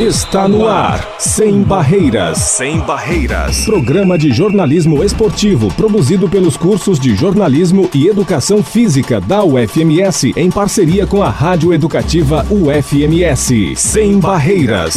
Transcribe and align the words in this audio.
Está 0.00 0.48
no 0.48 0.66
ar, 0.66 1.08
Sem 1.20 1.62
Barreiras. 1.62 2.38
Sem 2.38 2.80
Barreiras. 2.80 3.64
Programa 3.64 4.18
de 4.18 4.32
jornalismo 4.32 5.04
esportivo 5.04 5.72
produzido 5.74 6.28
pelos 6.28 6.56
cursos 6.56 6.98
de 6.98 7.14
jornalismo 7.14 7.88
e 7.94 8.08
educação 8.08 8.60
física 8.60 9.20
da 9.20 9.44
UFMS 9.44 10.32
em 10.36 10.50
parceria 10.50 11.06
com 11.06 11.22
a 11.22 11.30
Rádio 11.30 11.72
Educativa 11.72 12.44
UFMS. 12.50 13.76
Sem 13.76 14.18
Barreiras. 14.18 14.96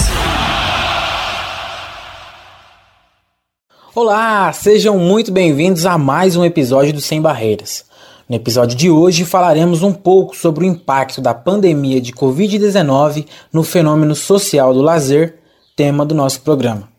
Olá, 3.93 4.52
sejam 4.52 4.98
muito 4.98 5.32
bem-vindos 5.32 5.86
a 5.86 5.95
mais 6.00 6.36
um 6.36 6.43
episódio 6.43 6.91
do 6.91 7.02
Sem 7.02 7.21
Barreiras. 7.21 7.87
No 8.30 8.36
episódio 8.36 8.78
de 8.78 8.89
hoje 8.89 9.23
falaremos 9.23 9.84
um 9.84 9.94
pouco 9.94 10.36
sobre 10.36 10.66
o 10.66 10.68
impacto 10.68 11.21
da 11.21 11.34
pandemia 11.34 12.02
de 12.02 12.12
Covid-19 12.12 13.26
no 13.54 13.64
fenômeno 13.64 14.14
social 14.14 14.73
do 14.73 14.82
lazer, 14.82 15.36
tema 15.77 16.05
do 16.05 16.14
nosso 16.14 16.41
programa. 16.41 16.90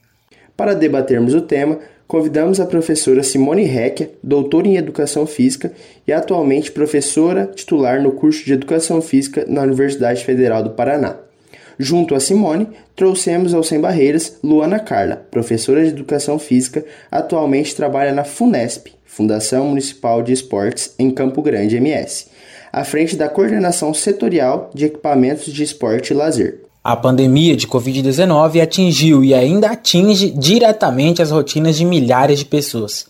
Para 0.56 0.72
debatermos 0.72 1.34
o 1.34 1.42
tema, 1.42 1.80
convidamos 2.06 2.58
a 2.60 2.64
professora 2.64 3.22
Simone 3.22 3.64
Recchia, 3.64 4.10
doutora 4.22 4.68
em 4.68 4.76
Educação 4.78 5.26
Física 5.26 5.70
e 6.06 6.14
atualmente 6.14 6.72
professora 6.72 7.44
titular 7.54 8.02
no 8.02 8.12
curso 8.12 8.42
de 8.46 8.54
Educação 8.54 9.02
Física 9.02 9.44
na 9.46 9.60
Universidade 9.60 10.24
Federal 10.24 10.62
do 10.62 10.70
Paraná. 10.70 11.16
Junto 11.78 12.14
a 12.14 12.20
Simone, 12.20 12.68
trouxemos 12.96 13.52
ao 13.52 13.62
Sem 13.62 13.78
Barreiras 13.78 14.38
Luana 14.42 14.80
Carla, 14.80 15.16
professora 15.30 15.84
de 15.84 15.90
Educação 15.90 16.38
Física, 16.38 16.82
atualmente 17.10 17.76
trabalha 17.76 18.14
na 18.14 18.24
FUNESP, 18.24 18.97
Fundação 19.08 19.66
Municipal 19.66 20.22
de 20.22 20.32
Esportes 20.32 20.94
em 20.98 21.10
Campo 21.10 21.42
Grande 21.42 21.76
MS, 21.76 22.26
à 22.70 22.84
frente 22.84 23.16
da 23.16 23.28
coordenação 23.28 23.92
setorial 23.92 24.70
de 24.72 24.84
equipamentos 24.84 25.52
de 25.52 25.62
esporte 25.64 26.12
e 26.12 26.14
lazer. 26.14 26.60
A 26.84 26.94
pandemia 26.94 27.56
de 27.56 27.66
Covid-19 27.66 28.62
atingiu 28.62 29.24
e 29.24 29.34
ainda 29.34 29.70
atinge 29.70 30.30
diretamente 30.30 31.20
as 31.20 31.30
rotinas 31.30 31.76
de 31.76 31.84
milhares 31.84 32.38
de 32.38 32.44
pessoas. 32.44 33.06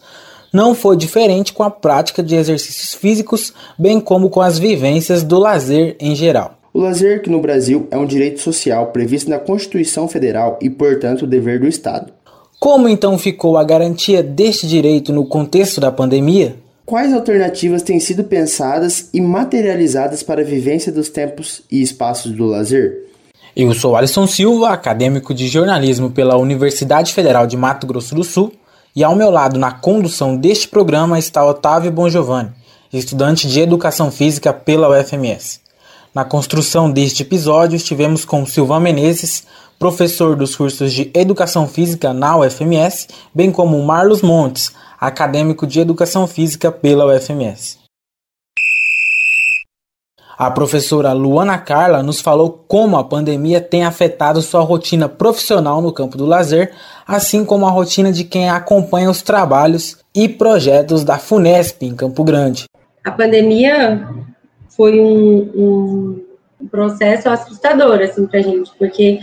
Não 0.52 0.74
foi 0.74 0.96
diferente 0.96 1.52
com 1.52 1.62
a 1.62 1.70
prática 1.70 2.22
de 2.22 2.34
exercícios 2.34 2.94
físicos, 2.94 3.52
bem 3.78 4.00
como 4.00 4.30
com 4.30 4.40
as 4.40 4.58
vivências 4.58 5.22
do 5.22 5.38
lazer 5.38 5.96
em 6.00 6.14
geral. 6.14 6.58
O 6.72 6.80
lazer, 6.80 7.22
que 7.22 7.28
no 7.28 7.40
Brasil 7.40 7.88
é 7.90 7.98
um 7.98 8.06
direito 8.06 8.40
social 8.40 8.86
previsto 8.92 9.28
na 9.28 9.38
Constituição 9.38 10.06
Federal 10.06 10.58
e, 10.62 10.70
portanto, 10.70 11.26
dever 11.26 11.58
do 11.58 11.66
Estado. 11.66 12.12
Como 12.58 12.88
então 12.88 13.16
ficou 13.16 13.56
a 13.56 13.62
garantia 13.62 14.20
deste 14.20 14.66
direito 14.66 15.12
no 15.12 15.24
contexto 15.24 15.80
da 15.80 15.92
pandemia? 15.92 16.56
Quais 16.84 17.12
alternativas 17.12 17.82
têm 17.82 18.00
sido 18.00 18.24
pensadas 18.24 19.10
e 19.14 19.20
materializadas 19.20 20.24
para 20.24 20.40
a 20.40 20.44
vivência 20.44 20.90
dos 20.90 21.08
tempos 21.08 21.62
e 21.70 21.80
espaços 21.80 22.32
do 22.32 22.46
lazer? 22.46 23.06
Eu 23.54 23.72
sou 23.74 23.94
Alisson 23.94 24.26
Silva, 24.26 24.70
acadêmico 24.70 25.32
de 25.32 25.46
jornalismo 25.46 26.10
pela 26.10 26.36
Universidade 26.36 27.14
Federal 27.14 27.46
de 27.46 27.56
Mato 27.56 27.86
Grosso 27.86 28.14
do 28.16 28.24
Sul, 28.24 28.52
e 28.94 29.04
ao 29.04 29.14
meu 29.14 29.30
lado 29.30 29.56
na 29.56 29.70
condução 29.70 30.36
deste 30.36 30.66
programa 30.66 31.16
está 31.16 31.46
Otávio 31.46 31.92
Bongiovanni, 31.92 32.50
estudante 32.92 33.46
de 33.46 33.60
Educação 33.60 34.10
Física 34.10 34.52
pela 34.52 34.88
UFMS. 34.88 35.60
Na 36.12 36.24
construção 36.24 36.90
deste 36.90 37.22
episódio 37.22 37.76
estivemos 37.76 38.24
com 38.24 38.44
Silvan 38.44 38.80
Menezes, 38.80 39.44
professor 39.78 40.34
dos 40.34 40.56
cursos 40.56 40.92
de 40.92 41.10
Educação 41.14 41.68
Física 41.68 42.12
na 42.12 42.36
UFMS, 42.36 43.06
bem 43.32 43.52
como 43.52 43.80
Marlos 43.82 44.22
Montes, 44.22 44.74
acadêmico 45.00 45.66
de 45.66 45.80
Educação 45.80 46.26
Física 46.26 46.72
pela 46.72 47.06
UFMS. 47.06 47.78
A 50.36 50.50
professora 50.52 51.12
Luana 51.12 51.58
Carla 51.58 52.00
nos 52.00 52.20
falou 52.20 52.64
como 52.68 52.96
a 52.96 53.02
pandemia 53.02 53.60
tem 53.60 53.84
afetado 53.84 54.40
sua 54.40 54.60
rotina 54.60 55.08
profissional 55.08 55.82
no 55.82 55.92
campo 55.92 56.16
do 56.16 56.26
lazer, 56.26 56.72
assim 57.06 57.44
como 57.44 57.66
a 57.66 57.70
rotina 57.70 58.12
de 58.12 58.22
quem 58.22 58.48
acompanha 58.48 59.10
os 59.10 59.20
trabalhos 59.20 59.98
e 60.14 60.28
projetos 60.28 61.02
da 61.02 61.18
FUNESP 61.18 61.86
em 61.86 61.96
Campo 61.96 62.22
Grande. 62.22 62.66
A 63.04 63.10
pandemia 63.10 64.08
foi 64.68 65.00
um, 65.00 66.22
um 66.60 66.68
processo 66.70 67.28
assustador 67.28 68.00
assim 68.00 68.24
para 68.26 68.38
a 68.38 68.42
gente, 68.42 68.70
porque 68.78 69.18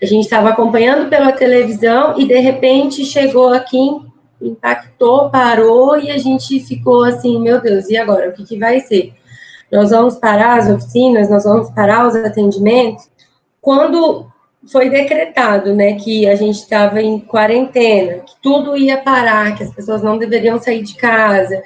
a 0.00 0.06
gente 0.06 0.24
estava 0.24 0.50
acompanhando 0.50 1.08
pela 1.08 1.32
televisão 1.32 2.18
e 2.18 2.26
de 2.26 2.38
repente 2.38 3.04
chegou 3.04 3.48
aqui, 3.48 3.78
impactou, 4.40 5.28
parou 5.30 5.98
e 5.98 6.10
a 6.10 6.18
gente 6.18 6.60
ficou 6.60 7.04
assim, 7.04 7.40
meu 7.40 7.60
Deus, 7.60 7.88
e 7.88 7.96
agora? 7.96 8.28
O 8.28 8.32
que, 8.32 8.44
que 8.44 8.58
vai 8.58 8.80
ser? 8.80 9.12
Nós 9.70 9.90
vamos 9.90 10.16
parar 10.16 10.58
as 10.58 10.70
oficinas, 10.70 11.28
nós 11.28 11.44
vamos 11.44 11.70
parar 11.70 12.06
os 12.06 12.14
atendimentos. 12.14 13.08
Quando 13.60 14.26
foi 14.70 14.88
decretado, 14.88 15.74
né, 15.74 15.94
que 15.94 16.28
a 16.28 16.34
gente 16.36 16.56
estava 16.56 17.02
em 17.02 17.18
quarentena, 17.18 18.20
que 18.20 18.34
tudo 18.42 18.76
ia 18.76 18.98
parar, 18.98 19.56
que 19.56 19.64
as 19.64 19.72
pessoas 19.72 20.02
não 20.02 20.16
deveriam 20.16 20.60
sair 20.60 20.82
de 20.82 20.94
casa, 20.94 21.60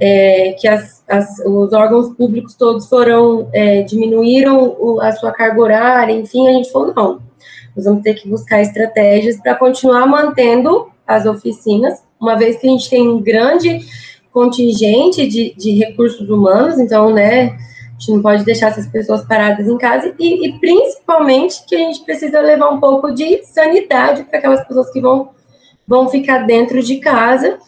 é, 0.00 0.54
que 0.58 0.68
as, 0.68 1.02
as, 1.08 1.38
os 1.44 1.72
órgãos 1.72 2.14
públicos 2.14 2.54
todos 2.54 2.88
foram 2.88 3.48
é, 3.52 3.82
diminuíram 3.82 5.00
a 5.00 5.12
sua 5.12 5.32
carga 5.32 5.60
horária, 5.60 6.12
enfim, 6.12 6.46
a 6.46 6.52
gente 6.52 6.70
falou 6.70 6.92
não, 6.94 7.27
nós 7.74 7.84
vamos 7.84 8.02
ter 8.02 8.14
que 8.14 8.28
buscar 8.28 8.60
estratégias 8.60 9.36
para 9.40 9.54
continuar 9.54 10.06
mantendo 10.06 10.90
as 11.06 11.26
oficinas, 11.26 12.02
uma 12.20 12.36
vez 12.36 12.58
que 12.58 12.66
a 12.66 12.70
gente 12.70 12.90
tem 12.90 13.08
um 13.08 13.20
grande 13.20 13.80
contingente 14.32 15.26
de, 15.26 15.54
de 15.56 15.72
recursos 15.72 16.28
humanos, 16.28 16.78
então, 16.78 17.12
né, 17.12 17.46
a 17.46 17.98
gente 17.98 18.12
não 18.12 18.22
pode 18.22 18.44
deixar 18.44 18.68
essas 18.68 18.86
pessoas 18.86 19.24
paradas 19.24 19.66
em 19.66 19.76
casa 19.78 20.14
e, 20.18 20.46
e 20.46 20.58
principalmente 20.60 21.64
que 21.66 21.74
a 21.74 21.78
gente 21.78 22.04
precisa 22.04 22.40
levar 22.40 22.68
um 22.68 22.78
pouco 22.78 23.12
de 23.12 23.42
sanidade 23.44 24.24
para 24.24 24.38
aquelas 24.38 24.66
pessoas 24.66 24.90
que 24.92 25.00
vão, 25.00 25.30
vão 25.86 26.08
ficar 26.08 26.46
dentro 26.46 26.82
de 26.82 26.98
casa, 26.98 27.58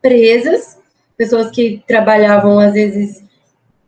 presas, 0.00 0.78
pessoas 1.16 1.50
que 1.50 1.82
trabalhavam 1.86 2.58
às 2.58 2.72
vezes, 2.72 3.22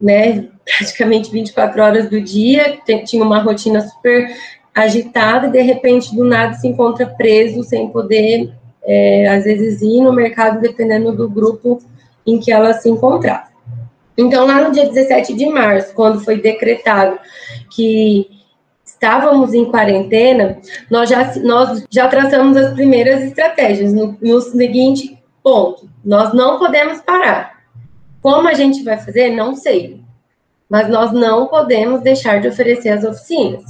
né, 0.01 0.49
praticamente 0.65 1.31
24 1.31 1.83
horas 1.83 2.11
do 2.11 2.21
dia, 2.21 2.79
tinha 3.05 3.25
uma 3.25 3.41
rotina 3.41 3.81
super 3.81 4.29
agitada 4.77 5.47
e 5.47 5.51
de 5.51 5.63
repente 5.63 6.15
do 6.15 6.23
nada 6.23 6.53
se 6.55 6.69
encontra 6.69 7.07
preso 7.07 7.65
sem 7.65 7.89
poder 7.89 8.53
é, 8.85 9.27
às 9.29 9.45
vezes 9.45 9.81
ir 9.81 10.03
no 10.03 10.13
mercado 10.13 10.61
dependendo 10.61 11.13
do 11.13 11.31
grupo 11.31 11.81
em 12.27 12.39
que 12.39 12.53
ela 12.53 12.75
se 12.75 12.89
encontrava. 12.91 13.47
Então 14.19 14.47
lá 14.47 14.63
no 14.63 14.73
dia 14.73 14.87
17 14.87 15.35
de 15.35 15.47
março, 15.47 15.95
quando 15.95 16.21
foi 16.21 16.41
decretado 16.41 17.19
que 17.75 18.29
estávamos 18.85 19.55
em 19.55 19.65
quarentena, 19.65 20.59
nós 20.91 21.09
já, 21.09 21.35
nós 21.37 21.85
já 21.91 22.07
traçamos 22.09 22.57
as 22.57 22.75
primeiras 22.75 23.23
estratégias 23.23 23.93
no, 23.93 24.17
no 24.21 24.41
seguinte 24.43 25.19
ponto: 25.43 25.89
nós 26.05 26.35
não 26.35 26.59
podemos 26.59 27.01
parar. 27.01 27.63
Como 28.23 28.49
a 28.49 28.55
gente 28.55 28.83
vai 28.83 28.99
fazer? 28.99 29.31
Não 29.31 29.55
sei. 29.55 30.01
Mas 30.69 30.89
nós 30.89 31.13
não 31.13 31.47
podemos 31.47 32.01
deixar 32.01 32.41
de 32.41 32.49
oferecer 32.49 32.89
as 32.91 33.05
oficinas. 33.05 33.63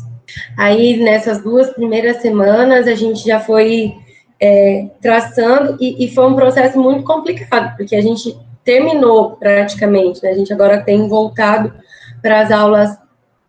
Aí, 0.57 0.99
nessas 0.99 1.43
duas 1.43 1.71
primeiras 1.71 2.19
semanas, 2.19 2.87
a 2.87 2.95
gente 2.95 3.25
já 3.25 3.41
foi 3.41 3.95
é, 4.41 4.89
traçando, 5.01 5.77
e, 5.81 6.05
e, 6.05 6.15
foi 6.15 6.27
um 6.27 6.35
processo 6.35 6.79
muito 6.79 7.05
complicado, 7.05 7.77
porque 7.77 7.97
a 7.97 8.03
gente 8.03 8.37
terminou 8.65 9.37
praticamente, 9.37 10.23
né? 10.23 10.31
a 10.31 10.35
gente 10.35 10.53
agora 10.53 10.83
tem 10.83 11.09
voltado 11.09 11.73
para 12.21 12.41
as 12.41 12.51
aulas 12.51 12.91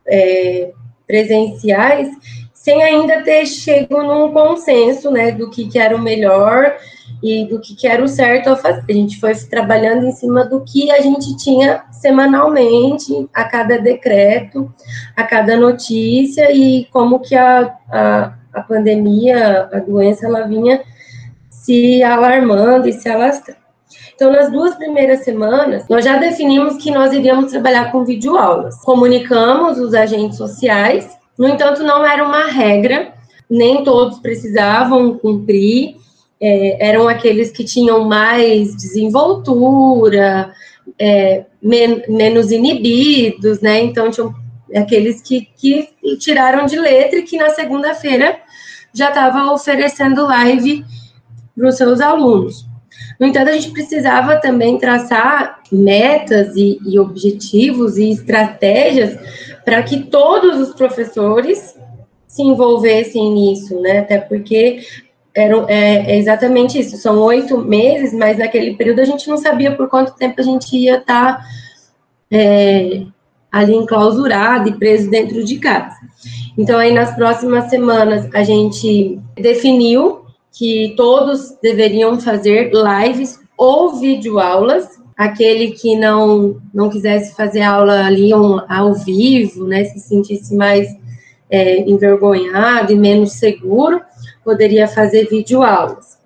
é, 0.07 0.71
presenciais, 1.05 2.09
sem 2.53 2.83
ainda 2.83 3.21
ter 3.21 3.45
chegado 3.45 4.03
num 4.03 4.31
consenso 4.31 5.09
né, 5.09 5.31
do 5.31 5.49
que, 5.49 5.67
que 5.67 5.79
era 5.79 5.95
o 5.95 6.01
melhor 6.01 6.75
e 7.22 7.45
do 7.45 7.59
que, 7.59 7.75
que 7.75 7.88
era 7.88 8.03
o 8.03 8.07
certo 8.07 8.50
a 8.50 8.56
fazer. 8.56 8.84
A 8.88 8.94
gente 8.94 9.19
foi 9.19 9.34
trabalhando 9.35 10.06
em 10.06 10.12
cima 10.12 10.45
do 10.45 10.62
que 10.62 10.91
a 10.91 11.01
gente 11.01 11.35
tinha 11.38 11.84
semanalmente, 11.91 13.28
a 13.34 13.44
cada 13.44 13.78
decreto, 13.78 14.72
a 15.16 15.23
cada 15.23 15.57
notícia 15.57 16.51
e 16.51 16.85
como 16.91 17.19
que 17.19 17.35
a, 17.35 17.73
a, 17.90 18.34
a 18.53 18.62
pandemia, 18.62 19.70
a 19.72 19.79
doença, 19.79 20.26
ela 20.26 20.47
vinha 20.47 20.81
se 21.49 22.03
alarmando 22.03 22.87
e 22.87 22.93
se 22.93 23.09
alastrando. 23.09 23.67
Então, 24.16 24.31
nas 24.31 24.52
duas 24.52 24.76
primeiras 24.76 25.23
semanas, 25.23 25.87
nós 25.87 26.03
já 26.03 26.17
definimos 26.17 26.81
que 26.81 26.90
nós 26.90 27.14
iríamos 27.14 27.52
trabalhar 27.52 27.91
com 27.91 28.03
videoaulas. 28.03 28.81
Comunicamos 28.84 29.78
os 29.78 29.93
agentes 29.93 30.37
sociais, 30.37 31.08
no 31.37 31.47
entanto, 31.47 31.84
não 31.84 32.03
era 32.03 32.26
uma 32.26 32.47
regra, 32.47 33.14
nem 33.47 33.84
todos 33.84 34.20
precisavam 34.20 35.17
cumprir, 35.20 35.97
é, 36.39 36.87
eram 36.89 37.07
aqueles 37.07 37.51
que 37.51 37.63
tinham 37.63 38.05
mais 38.05 38.75
desenvoltura, 38.75 40.53
é, 40.99 41.45
men 41.61 42.03
menos 42.07 42.51
inibidos, 42.51 43.59
né? 43.61 43.81
Então, 43.81 44.11
tinham 44.11 44.34
aqueles 44.75 45.22
que, 45.22 45.47
que 45.55 45.89
tiraram 46.19 46.66
de 46.66 46.78
letra 46.79 47.19
e 47.19 47.23
que 47.23 47.37
na 47.37 47.49
segunda-feira 47.49 48.39
já 48.93 49.09
estava 49.09 49.51
oferecendo 49.51 50.25
live 50.25 50.85
para 51.55 51.67
os 51.67 51.75
seus 51.75 51.99
alunos. 51.99 52.66
No 53.19 53.25
entanto, 53.25 53.49
a 53.49 53.53
gente 53.53 53.72
precisava 53.72 54.37
também 54.37 54.78
traçar 54.78 55.61
metas 55.72 56.55
e, 56.55 56.79
e 56.85 56.99
objetivos 56.99 57.97
e 57.97 58.11
estratégias 58.11 59.17
para 59.66 59.81
que 59.83 60.03
todos 60.03 60.59
os 60.59 60.75
professores 60.75 61.75
se 62.28 62.43
envolvessem 62.43 63.33
nisso, 63.33 63.79
né? 63.81 63.99
Até 63.99 64.19
porque 64.19 64.81
era, 65.37 65.66
é, 65.67 66.13
é, 66.13 66.17
exatamente 66.17 66.79
isso, 66.79 66.97
são 66.97 67.19
oito 67.19 67.59
meses, 67.59 68.11
mas 68.11 68.39
naquele 68.39 68.75
período 68.75 69.01
a 69.01 69.05
gente 69.05 69.29
não 69.29 69.37
sabia 69.37 69.72
por 69.75 69.87
quanto 69.87 70.16
tempo 70.16 70.41
a 70.41 70.43
gente 70.43 70.75
ia 70.75 70.97
estar 70.97 71.37
tá, 71.37 71.45
é, 72.31 73.03
ali 73.51 73.75
enclausurado 73.75 74.67
e 74.67 74.73
preso 74.73 75.11
dentro 75.11 75.43
de 75.43 75.59
casa. 75.59 75.95
Então, 76.57 76.79
aí 76.79 76.91
nas 76.91 77.16
próximas 77.16 77.69
semanas 77.69 78.28
a 78.34 78.43
gente 78.43 79.19
definiu 79.35 80.25
que 80.51 80.95
todos 80.97 81.55
deveriam 81.61 82.19
fazer 82.19 82.72
lives 82.73 83.40
ou 83.55 83.99
videoaulas. 83.99 84.87
Aquele 85.16 85.72
que 85.72 85.95
não, 85.95 86.57
não 86.73 86.90
quisesse 86.90 87.35
fazer 87.35 87.61
aula 87.61 88.05
ali 88.05 88.31
ao 88.33 88.93
vivo, 88.95 89.67
né, 89.67 89.83
se 89.83 89.99
sentisse 89.99 90.55
mais 90.55 90.87
é, 91.49 91.79
envergonhado 91.81 92.91
e 92.91 92.95
menos 92.95 93.33
seguro, 93.33 94.01
poderia 94.47 94.88
fazer 94.88 95.28
videoaulas. 95.28 96.17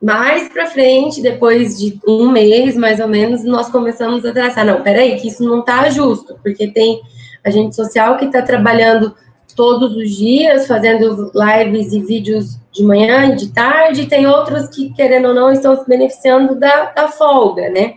Mais 0.00 0.48
para 0.48 0.66
frente, 0.66 1.20
depois 1.20 1.76
de 1.76 2.00
um 2.06 2.30
mês 2.30 2.76
mais 2.76 3.00
ou 3.00 3.08
menos, 3.08 3.42
nós 3.42 3.68
começamos 3.68 4.24
a 4.24 4.32
traçar: 4.32 4.64
não, 4.64 4.80
peraí, 4.80 5.18
que 5.18 5.26
isso 5.26 5.42
não 5.42 5.58
está 5.58 5.90
justo, 5.90 6.38
porque 6.40 6.68
tem 6.68 7.00
agente 7.44 7.74
social 7.74 8.16
que 8.16 8.26
está 8.26 8.42
trabalhando 8.42 9.12
todos 9.56 9.96
os 9.96 10.16
dias, 10.16 10.68
fazendo 10.68 11.32
lives 11.34 11.92
e 11.92 12.00
vídeos 12.00 12.60
de 12.70 12.84
manhã 12.84 13.32
e 13.32 13.34
de 13.34 13.52
tarde, 13.52 14.02
e 14.02 14.06
tem 14.06 14.24
outros 14.24 14.68
que, 14.68 14.94
querendo 14.94 15.28
ou 15.28 15.34
não, 15.34 15.50
estão 15.50 15.76
se 15.76 15.84
beneficiando 15.88 16.54
da, 16.54 16.92
da 16.92 17.08
folga, 17.08 17.68
né? 17.70 17.94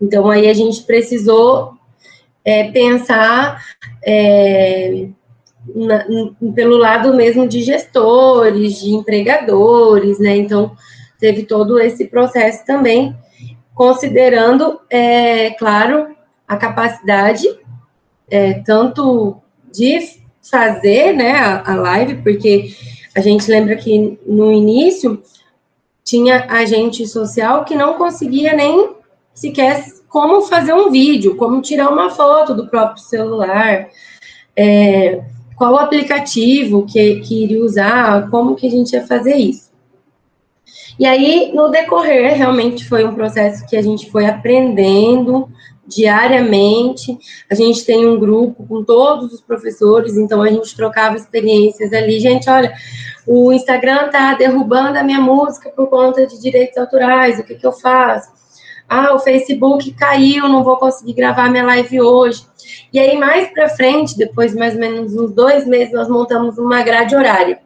Então, 0.00 0.30
aí 0.30 0.48
a 0.48 0.54
gente 0.54 0.84
precisou 0.84 1.72
é, 2.44 2.70
pensar 2.70 3.60
é, 4.04 5.08
na, 5.74 6.04
pelo 6.54 6.76
lado 6.76 7.14
mesmo 7.14 7.46
de 7.46 7.62
gestores, 7.62 8.80
de 8.80 8.90
empregadores, 8.90 10.18
né? 10.18 10.36
Então, 10.36 10.76
teve 11.18 11.44
todo 11.44 11.78
esse 11.78 12.06
processo 12.06 12.64
também, 12.66 13.16
considerando, 13.74 14.80
é, 14.90 15.50
claro, 15.50 16.14
a 16.46 16.56
capacidade, 16.56 17.46
é, 18.30 18.54
tanto 18.54 19.40
de 19.72 20.20
fazer 20.50 21.12
né, 21.12 21.32
a, 21.32 21.72
a 21.72 21.74
live, 21.76 22.22
porque 22.22 22.74
a 23.14 23.20
gente 23.20 23.50
lembra 23.50 23.76
que 23.76 24.18
no 24.26 24.50
início 24.50 25.22
tinha 26.04 26.46
agente 26.48 27.06
social 27.06 27.64
que 27.64 27.74
não 27.74 27.94
conseguia 27.94 28.52
nem 28.54 28.96
sequer 29.34 29.84
como 30.08 30.42
fazer 30.42 30.74
um 30.74 30.90
vídeo, 30.90 31.36
como 31.36 31.62
tirar 31.62 31.88
uma 31.88 32.10
foto 32.10 32.54
do 32.54 32.68
próprio 32.68 33.02
celular. 33.02 33.88
É, 34.54 35.22
qual 35.56 35.76
aplicativo 35.76 36.86
que, 36.86 37.20
que 37.20 37.44
iria 37.44 37.62
usar, 37.62 38.30
como 38.30 38.54
que 38.54 38.66
a 38.66 38.70
gente 38.70 38.92
ia 38.92 39.06
fazer 39.06 39.36
isso. 39.36 39.70
E 40.98 41.06
aí, 41.06 41.52
no 41.54 41.68
decorrer, 41.70 42.34
realmente 42.36 42.88
foi 42.88 43.04
um 43.04 43.14
processo 43.14 43.66
que 43.66 43.76
a 43.76 43.82
gente 43.82 44.10
foi 44.10 44.26
aprendendo 44.26 45.48
diariamente. 45.86 47.18
A 47.50 47.54
gente 47.54 47.84
tem 47.84 48.06
um 48.06 48.18
grupo 48.18 48.66
com 48.66 48.84
todos 48.84 49.32
os 49.32 49.40
professores, 49.40 50.16
então 50.16 50.42
a 50.42 50.48
gente 50.48 50.76
trocava 50.76 51.16
experiências 51.16 51.92
ali. 51.92 52.20
Gente, 52.20 52.48
olha, 52.48 52.72
o 53.26 53.52
Instagram 53.52 54.08
tá 54.10 54.34
derrubando 54.34 54.98
a 54.98 55.02
minha 55.02 55.20
música 55.20 55.70
por 55.70 55.88
conta 55.88 56.26
de 56.26 56.40
direitos 56.40 56.76
autorais, 56.76 57.38
o 57.38 57.44
que, 57.44 57.54
que 57.54 57.66
eu 57.66 57.72
faço? 57.72 58.41
Ah, 58.94 59.14
o 59.14 59.18
Facebook 59.18 59.90
caiu, 59.92 60.50
não 60.50 60.62
vou 60.62 60.76
conseguir 60.76 61.14
gravar 61.14 61.48
minha 61.48 61.64
live 61.64 62.02
hoje. 62.02 62.44
E 62.92 62.98
aí, 62.98 63.16
mais 63.16 63.48
para 63.48 63.70
frente, 63.70 64.18
depois 64.18 64.54
mais 64.54 64.74
ou 64.74 64.80
menos 64.80 65.16
uns 65.16 65.32
dois 65.32 65.66
meses, 65.66 65.94
nós 65.94 66.10
montamos 66.10 66.58
uma 66.58 66.82
grade 66.82 67.16
horária. 67.16 67.58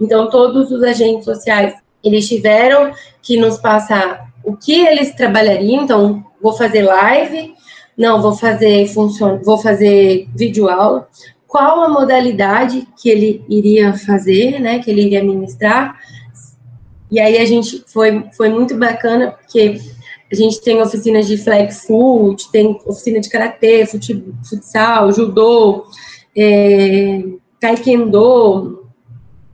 Então, 0.00 0.28
todos 0.28 0.72
os 0.72 0.82
agentes 0.82 1.24
sociais, 1.24 1.72
eles 2.02 2.26
tiveram 2.26 2.90
que 3.22 3.36
nos 3.36 3.58
passar 3.58 4.28
o 4.42 4.56
que 4.56 4.84
eles 4.84 5.14
trabalhariam. 5.14 5.84
Então, 5.84 6.24
vou 6.42 6.54
fazer 6.54 6.82
live, 6.82 7.54
não, 7.96 8.20
vou 8.20 8.32
fazer 8.32 8.88
função, 8.88 9.40
vou 9.44 9.58
fazer 9.58 10.28
vídeo 10.34 10.68
aula. 10.68 11.06
Qual 11.46 11.80
a 11.80 11.88
modalidade 11.88 12.88
que 13.00 13.08
ele 13.08 13.44
iria 13.48 13.94
fazer, 13.94 14.58
né? 14.58 14.80
Que 14.80 14.90
ele 14.90 15.02
iria 15.02 15.22
ministrar. 15.22 15.96
E 17.08 17.20
aí 17.20 17.38
a 17.38 17.44
gente 17.44 17.84
foi, 17.86 18.24
foi 18.36 18.48
muito 18.48 18.76
bacana, 18.76 19.30
porque 19.30 19.80
a 20.30 20.34
gente 20.34 20.60
tem 20.60 20.80
oficinas 20.82 21.26
de 21.26 21.38
flex 21.38 21.86
foot, 21.86 22.50
tem 22.50 22.80
oficina 22.84 23.20
de 23.20 23.28
karatê, 23.28 23.86
futsal, 23.86 25.12
judô, 25.12 25.86
é, 26.36 27.22
taekwondo, 27.60 28.88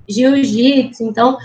jiu-jitsu. 0.08 1.04
Então, 1.04 1.36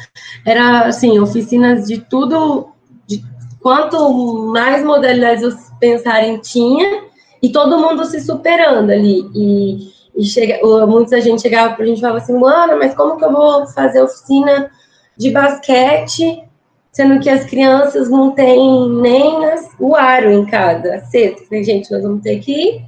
era 0.46 0.88
assim, 0.88 1.20
oficinas 1.20 1.88
de 1.88 1.98
tudo, 2.00 2.70
de 3.06 3.24
quanto 3.62 4.48
mais 4.48 4.84
modalidades 4.84 5.44
vocês 5.44 5.72
pensarem 5.80 6.40
tinha, 6.40 7.04
e 7.42 7.52
todo 7.52 7.78
mundo 7.78 8.06
se 8.06 8.22
superando 8.22 8.92
ali. 8.92 9.30
E, 9.36 9.92
e 10.16 10.24
chega, 10.24 10.60
muita 10.88 11.20
gente 11.20 11.42
chegava 11.42 11.76
para 11.76 11.84
a 11.84 11.88
gente 11.88 11.98
e 11.98 12.02
falava 12.02 12.20
assim, 12.20 12.34
mano, 12.34 12.78
mas 12.80 12.96
como 12.96 13.18
que 13.18 13.26
eu 13.26 13.32
vou 13.32 13.68
fazer 13.68 14.02
oficina 14.02 14.72
de 15.18 15.32
basquete 15.32 16.47
sendo 16.92 17.20
que 17.20 17.30
as 17.30 17.46
crianças 17.46 18.10
não 18.10 18.32
têm 18.32 18.90
nem 19.02 19.46
as, 19.46 19.70
o 19.80 19.96
aro 19.96 20.32
em 20.32 20.46
casa. 20.46 21.04
Falei, 21.12 21.64
gente, 21.64 21.92
nós 21.92 22.02
vamos 22.02 22.22
ter 22.22 22.40
que 22.40 22.82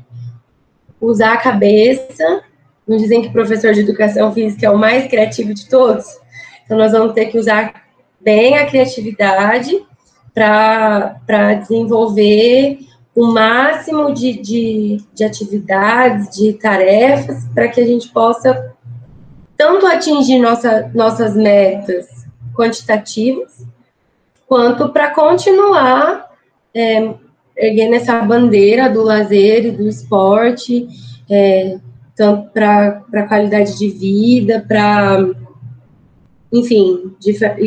usar 0.99 1.33
a 1.33 1.37
cabeça. 1.37 2.41
Não 2.87 2.97
dizem 2.97 3.21
que 3.21 3.27
o 3.27 3.33
professor 3.33 3.73
de 3.73 3.81
educação 3.81 4.33
física 4.33 4.65
é 4.65 4.69
o 4.69 4.77
mais 4.77 5.07
criativo 5.07 5.53
de 5.53 5.67
todos? 5.69 6.05
Então, 6.65 6.77
nós 6.77 6.91
vamos 6.91 7.13
ter 7.13 7.27
que 7.27 7.37
usar 7.37 7.83
bem 8.19 8.57
a 8.57 8.65
criatividade 8.65 9.81
para 10.33 11.53
desenvolver 11.55 12.79
o 13.15 13.27
máximo 13.27 14.13
de, 14.13 14.33
de, 14.41 15.03
de 15.13 15.23
atividades, 15.23 16.35
de 16.35 16.53
tarefas, 16.53 17.43
para 17.53 17.67
que 17.67 17.81
a 17.81 17.85
gente 17.85 18.09
possa 18.09 18.73
tanto 19.57 19.85
atingir 19.85 20.39
nossa, 20.39 20.89
nossas 20.93 21.35
metas 21.35 22.07
quantitativas, 22.55 23.65
quanto 24.49 24.89
para 24.89 25.11
continuar 25.11 26.27
é, 26.73 27.13
erguendo 27.55 27.93
essa 27.93 28.19
bandeira 28.21 28.89
do 28.89 29.03
lazer 29.03 29.67
e 29.67 29.71
do 29.71 29.87
esporte, 29.87 30.87
é, 31.29 31.77
tanto 32.15 32.49
para 32.51 33.03
a 33.13 33.27
qualidade 33.27 33.77
de 33.77 33.89
vida, 33.89 34.65
para, 34.67 35.29
enfim, 36.51 37.13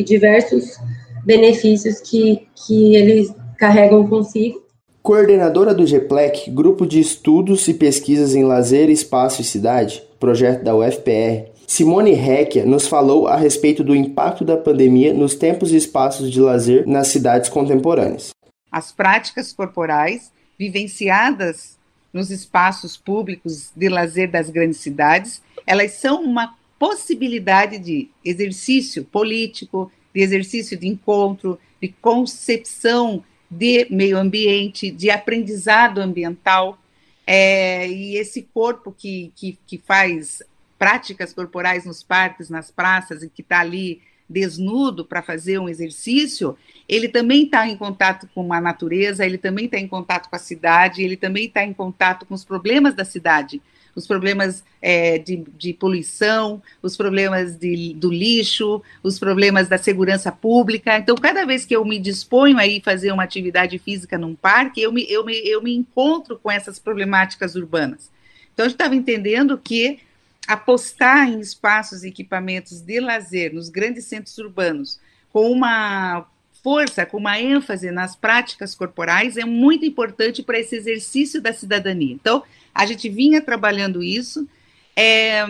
diversos 0.04 0.76
benefícios 1.24 2.00
que, 2.00 2.48
que 2.66 2.96
eles 2.96 3.32
carregam 3.56 4.08
consigo. 4.08 4.60
Coordenadora 5.00 5.72
do 5.72 5.86
GPLEC, 5.86 6.50
Grupo 6.50 6.84
de 6.84 6.98
Estudos 6.98 7.66
e 7.68 7.74
Pesquisas 7.74 8.34
em 8.34 8.44
Lazer, 8.44 8.90
Espaço 8.90 9.40
e 9.40 9.44
Cidade, 9.44 10.02
projeto 10.18 10.64
da 10.64 10.74
UFPR, 10.74 11.51
Simone 11.66 12.12
Recchia 12.12 12.64
nos 12.66 12.86
falou 12.86 13.26
a 13.26 13.36
respeito 13.36 13.82
do 13.82 13.94
impacto 13.94 14.44
da 14.44 14.56
pandemia 14.56 15.12
nos 15.12 15.34
tempos 15.34 15.72
e 15.72 15.76
espaços 15.76 16.30
de 16.30 16.40
lazer 16.40 16.86
nas 16.86 17.08
cidades 17.08 17.48
contemporâneas. 17.48 18.30
As 18.70 18.92
práticas 18.92 19.52
corporais 19.52 20.32
vivenciadas 20.58 21.78
nos 22.12 22.30
espaços 22.30 22.96
públicos 22.96 23.70
de 23.74 23.88
lazer 23.88 24.30
das 24.30 24.50
grandes 24.50 24.78
cidades, 24.78 25.42
elas 25.66 25.92
são 25.92 26.22
uma 26.22 26.54
possibilidade 26.78 27.78
de 27.78 28.08
exercício 28.24 29.04
político, 29.04 29.90
de 30.14 30.20
exercício 30.20 30.76
de 30.76 30.86
encontro, 30.88 31.58
de 31.80 31.88
concepção 31.88 33.24
de 33.50 33.86
meio 33.90 34.18
ambiente, 34.18 34.90
de 34.90 35.10
aprendizado 35.10 35.98
ambiental. 35.98 36.78
É, 37.26 37.88
e 37.88 38.16
esse 38.16 38.42
corpo 38.42 38.92
que, 38.96 39.32
que, 39.36 39.58
que 39.66 39.78
faz 39.78 40.42
práticas 40.82 41.32
corporais 41.32 41.84
nos 41.84 42.02
parques, 42.02 42.50
nas 42.50 42.68
praças, 42.68 43.22
e 43.22 43.28
que 43.28 43.40
está 43.40 43.60
ali 43.60 44.02
desnudo 44.28 45.04
para 45.04 45.22
fazer 45.22 45.60
um 45.60 45.68
exercício, 45.68 46.58
ele 46.88 47.06
também 47.06 47.44
está 47.44 47.68
em 47.68 47.76
contato 47.76 48.28
com 48.34 48.52
a 48.52 48.60
natureza, 48.60 49.24
ele 49.24 49.38
também 49.38 49.66
está 49.66 49.78
em 49.78 49.86
contato 49.86 50.28
com 50.28 50.34
a 50.34 50.40
cidade, 50.40 51.04
ele 51.04 51.16
também 51.16 51.44
está 51.44 51.62
em 51.62 51.72
contato 51.72 52.26
com 52.26 52.34
os 52.34 52.44
problemas 52.44 52.94
da 52.94 53.04
cidade, 53.04 53.62
os 53.94 54.08
problemas 54.08 54.64
é, 54.80 55.18
de, 55.18 55.44
de, 55.56 55.72
poluição, 55.72 56.60
os 56.82 56.96
problemas 56.96 57.56
de, 57.56 57.94
do 57.94 58.10
lixo, 58.10 58.82
os 59.04 59.20
problemas 59.20 59.68
da 59.68 59.78
segurança 59.78 60.32
pública. 60.32 60.98
Então, 60.98 61.14
cada 61.14 61.44
vez 61.44 61.64
que 61.64 61.76
eu 61.76 61.84
me 61.84 62.00
disponho 62.00 62.58
a 62.58 62.66
ir 62.66 62.82
fazer 62.82 63.12
uma 63.12 63.22
atividade 63.22 63.78
física 63.78 64.18
num 64.18 64.34
parque, 64.34 64.82
eu 64.82 64.90
me, 64.90 65.06
eu 65.08 65.24
me, 65.24 65.34
eu 65.48 65.62
me 65.62 65.76
encontro 65.76 66.40
com 66.42 66.50
essas 66.50 66.80
problemáticas 66.80 67.54
urbanas. 67.54 68.10
Então, 68.52 68.66
a 68.66 68.68
gente 68.68 68.74
estava 68.74 68.96
entendendo 68.96 69.56
que 69.56 70.00
apostar 70.46 71.28
em 71.28 71.40
espaços 71.40 72.02
e 72.02 72.08
equipamentos 72.08 72.80
de 72.80 73.00
lazer 73.00 73.54
nos 73.54 73.68
grandes 73.68 74.04
centros 74.04 74.36
urbanos 74.38 74.98
com 75.32 75.50
uma 75.50 76.26
força, 76.62 77.04
com 77.04 77.16
uma 77.16 77.40
ênfase 77.40 77.90
nas 77.90 78.14
práticas 78.14 78.74
corporais 78.74 79.36
é 79.36 79.44
muito 79.44 79.84
importante 79.84 80.42
para 80.42 80.60
esse 80.60 80.76
exercício 80.76 81.40
da 81.40 81.52
cidadania. 81.52 82.14
Então, 82.14 82.42
a 82.72 82.86
gente 82.86 83.08
vinha 83.08 83.40
trabalhando 83.40 84.02
isso. 84.02 84.48
É, 84.94 85.44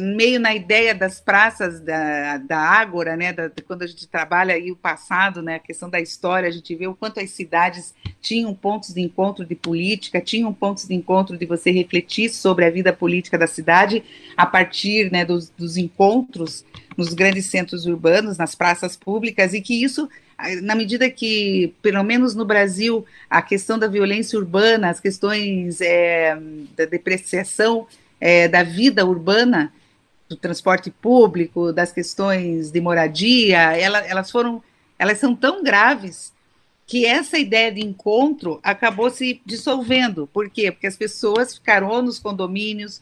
meio 0.00 0.40
na 0.40 0.54
ideia 0.54 0.94
das 0.94 1.20
praças 1.20 1.80
da, 1.80 2.38
da 2.38 2.58
Ágora, 2.58 3.16
né, 3.16 3.32
da, 3.32 3.50
quando 3.66 3.82
a 3.82 3.86
gente 3.86 4.06
trabalha 4.06 4.54
aí 4.54 4.70
o 4.70 4.76
passado, 4.76 5.42
né, 5.42 5.56
a 5.56 5.60
questão 5.60 5.88
da 5.88 6.00
história, 6.00 6.48
a 6.48 6.52
gente 6.52 6.74
vê 6.74 6.86
o 6.86 6.94
quanto 6.94 7.20
as 7.20 7.30
cidades 7.30 7.94
tinham 8.20 8.54
pontos 8.54 8.92
de 8.92 9.00
encontro 9.00 9.44
de 9.44 9.54
política, 9.54 10.20
tinham 10.20 10.52
pontos 10.52 10.86
de 10.86 10.94
encontro 10.94 11.36
de 11.36 11.46
você 11.46 11.70
refletir 11.70 12.30
sobre 12.30 12.64
a 12.64 12.70
vida 12.70 12.92
política 12.92 13.38
da 13.38 13.46
cidade 13.46 14.02
a 14.36 14.46
partir 14.46 15.10
né, 15.12 15.24
dos, 15.24 15.50
dos 15.50 15.76
encontros 15.76 16.64
nos 16.96 17.14
grandes 17.14 17.46
centros 17.46 17.86
urbanos, 17.86 18.36
nas 18.36 18.54
praças 18.54 18.96
públicas, 18.96 19.54
e 19.54 19.60
que 19.60 19.82
isso 19.82 20.08
na 20.62 20.76
medida 20.76 21.10
que, 21.10 21.74
pelo 21.82 22.02
menos 22.04 22.34
no 22.34 22.44
Brasil, 22.44 23.04
a 23.28 23.42
questão 23.42 23.76
da 23.76 23.88
violência 23.88 24.38
urbana, 24.38 24.88
as 24.88 25.00
questões 25.00 25.80
é, 25.80 26.38
da 26.76 26.84
depreciação 26.84 27.88
é, 28.20 28.48
da 28.48 28.62
vida 28.62 29.04
urbana, 29.04 29.72
do 30.28 30.36
transporte 30.36 30.90
público, 30.90 31.72
das 31.72 31.90
questões 31.90 32.70
de 32.70 32.80
moradia, 32.80 33.58
ela, 33.76 33.98
elas 34.00 34.30
foram, 34.30 34.62
elas 34.98 35.18
são 35.18 35.34
tão 35.34 35.62
graves 35.62 36.32
que 36.86 37.04
essa 37.04 37.38
ideia 37.38 37.70
de 37.70 37.82
encontro 37.82 38.60
acabou 38.62 39.10
se 39.10 39.40
dissolvendo. 39.44 40.26
Por 40.26 40.48
quê? 40.48 40.72
Porque 40.72 40.86
as 40.86 40.96
pessoas 40.96 41.54
ficaram 41.54 42.00
nos 42.02 42.18
condomínios 42.18 43.00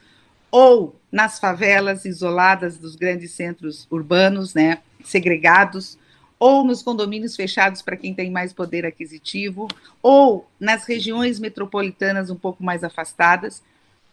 ou 0.51 0.97
nas 1.11 1.39
favelas 1.39 2.05
isoladas 2.05 2.79
dos 2.79 2.97
grandes 2.97 3.33
centros 3.33 3.87
urbanos, 3.91 4.55
né, 4.55 4.79
segregados, 5.05 5.99
ou 6.39 6.65
nos 6.65 6.83
condomínios 6.83 7.37
fechados 7.37 7.81
para 7.81 7.97
quem 7.97 8.13
tem 8.13 8.31
mais 8.31 8.53
poder 8.53 8.85
aquisitivo, 8.85 9.69
ou 10.03 10.49
nas 10.59 10.85
regiões 10.85 11.39
metropolitanas 11.39 12.29
um 12.29 12.37
pouco 12.37 12.63
mais 12.63 12.85
afastadas. 12.85 13.63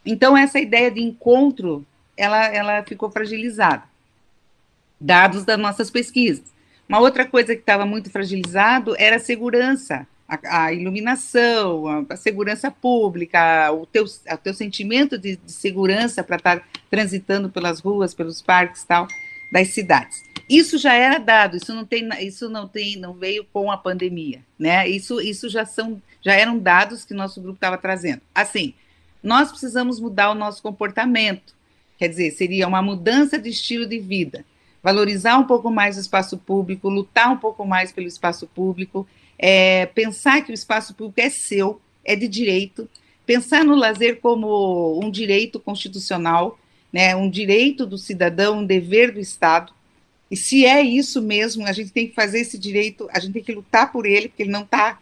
Então, 0.05 0.37
essa 0.37 0.59
ideia 0.59 0.91
de 0.91 1.01
encontro, 1.01 1.85
ela, 2.17 2.45
ela 2.47 2.83
ficou 2.83 3.09
fragilizada. 3.09 3.83
Dados 4.99 5.43
das 5.43 5.57
nossas 5.57 5.89
pesquisas. 5.89 6.53
Uma 6.87 6.99
outra 6.99 7.25
coisa 7.25 7.55
que 7.55 7.61
estava 7.61 7.85
muito 7.85 8.09
fragilizado 8.09 8.95
era 8.97 9.15
a 9.15 9.19
segurança, 9.19 10.05
a, 10.27 10.65
a 10.65 10.73
iluminação, 10.73 11.87
a, 11.87 12.05
a, 12.13 12.17
segurança 12.17 12.69
pública, 12.69 13.71
o 13.71 13.85
teu, 13.85 14.03
o 14.03 14.37
teu 14.37 14.53
sentimento 14.53 15.17
de, 15.17 15.37
de 15.37 15.51
segurança 15.51 16.23
para 16.23 16.35
estar 16.35 16.67
transitando 16.89 17.49
pelas 17.49 17.79
ruas, 17.79 18.13
pelos 18.13 18.41
parques 18.41 18.83
tal 18.83 19.07
das 19.51 19.69
cidades. 19.69 20.23
Isso 20.49 20.77
já 20.77 20.93
era 20.93 21.19
dado, 21.19 21.55
isso 21.55 21.73
não 21.73 21.85
tem, 21.85 22.09
isso 22.19 22.49
não 22.49 22.67
tem, 22.67 22.97
não 22.97 23.13
veio 23.13 23.45
com 23.45 23.71
a 23.71 23.77
pandemia, 23.77 24.41
né? 24.59 24.87
Isso, 24.89 25.21
isso 25.21 25.47
já 25.47 25.65
são, 25.65 26.01
já 26.21 26.33
eram 26.33 26.57
dados 26.57 27.05
que 27.05 27.13
nosso 27.13 27.39
grupo 27.39 27.55
estava 27.55 27.77
trazendo. 27.77 28.21
Assim, 28.35 28.73
nós 29.23 29.49
precisamos 29.49 29.99
mudar 29.99 30.31
o 30.31 30.35
nosso 30.35 30.61
comportamento. 30.61 31.55
Quer 31.97 32.09
dizer, 32.09 32.31
seria 32.31 32.67
uma 32.67 32.81
mudança 32.81 33.39
de 33.39 33.49
estilo 33.49 33.85
de 33.85 33.97
vida, 33.97 34.45
valorizar 34.83 35.37
um 35.37 35.45
pouco 35.45 35.71
mais 35.71 35.95
o 35.95 36.01
espaço 36.01 36.37
público, 36.37 36.89
lutar 36.89 37.31
um 37.31 37.37
pouco 37.37 37.65
mais 37.65 37.91
pelo 37.91 38.07
espaço 38.07 38.45
público, 38.47 39.07
é, 39.39 39.85
pensar 39.85 40.41
que 40.41 40.51
o 40.51 40.53
espaço 40.53 40.93
público 40.93 41.21
é 41.21 41.29
seu, 41.29 41.79
é 42.03 42.15
de 42.15 42.27
direito, 42.27 42.89
pensar 43.25 43.63
no 43.63 43.75
lazer 43.75 44.19
como 44.19 44.99
um 45.01 45.09
direito 45.09 45.59
constitucional, 45.59 46.59
né, 46.91 47.15
um 47.15 47.29
direito 47.29 47.85
do 47.85 47.97
cidadão, 47.97 48.59
um 48.59 48.65
dever 48.65 49.11
do 49.11 49.19
Estado. 49.19 49.73
E 50.29 50.35
se 50.35 50.65
é 50.65 50.81
isso 50.81 51.21
mesmo, 51.21 51.65
a 51.65 51.71
gente 51.71 51.91
tem 51.91 52.07
que 52.07 52.13
fazer 52.13 52.39
esse 52.39 52.57
direito, 52.57 53.07
a 53.11 53.19
gente 53.19 53.33
tem 53.33 53.43
que 53.43 53.53
lutar 53.53 53.91
por 53.91 54.05
ele, 54.05 54.27
porque 54.27 54.43
ele 54.43 54.51
não 54.51 54.63
está 54.63 54.99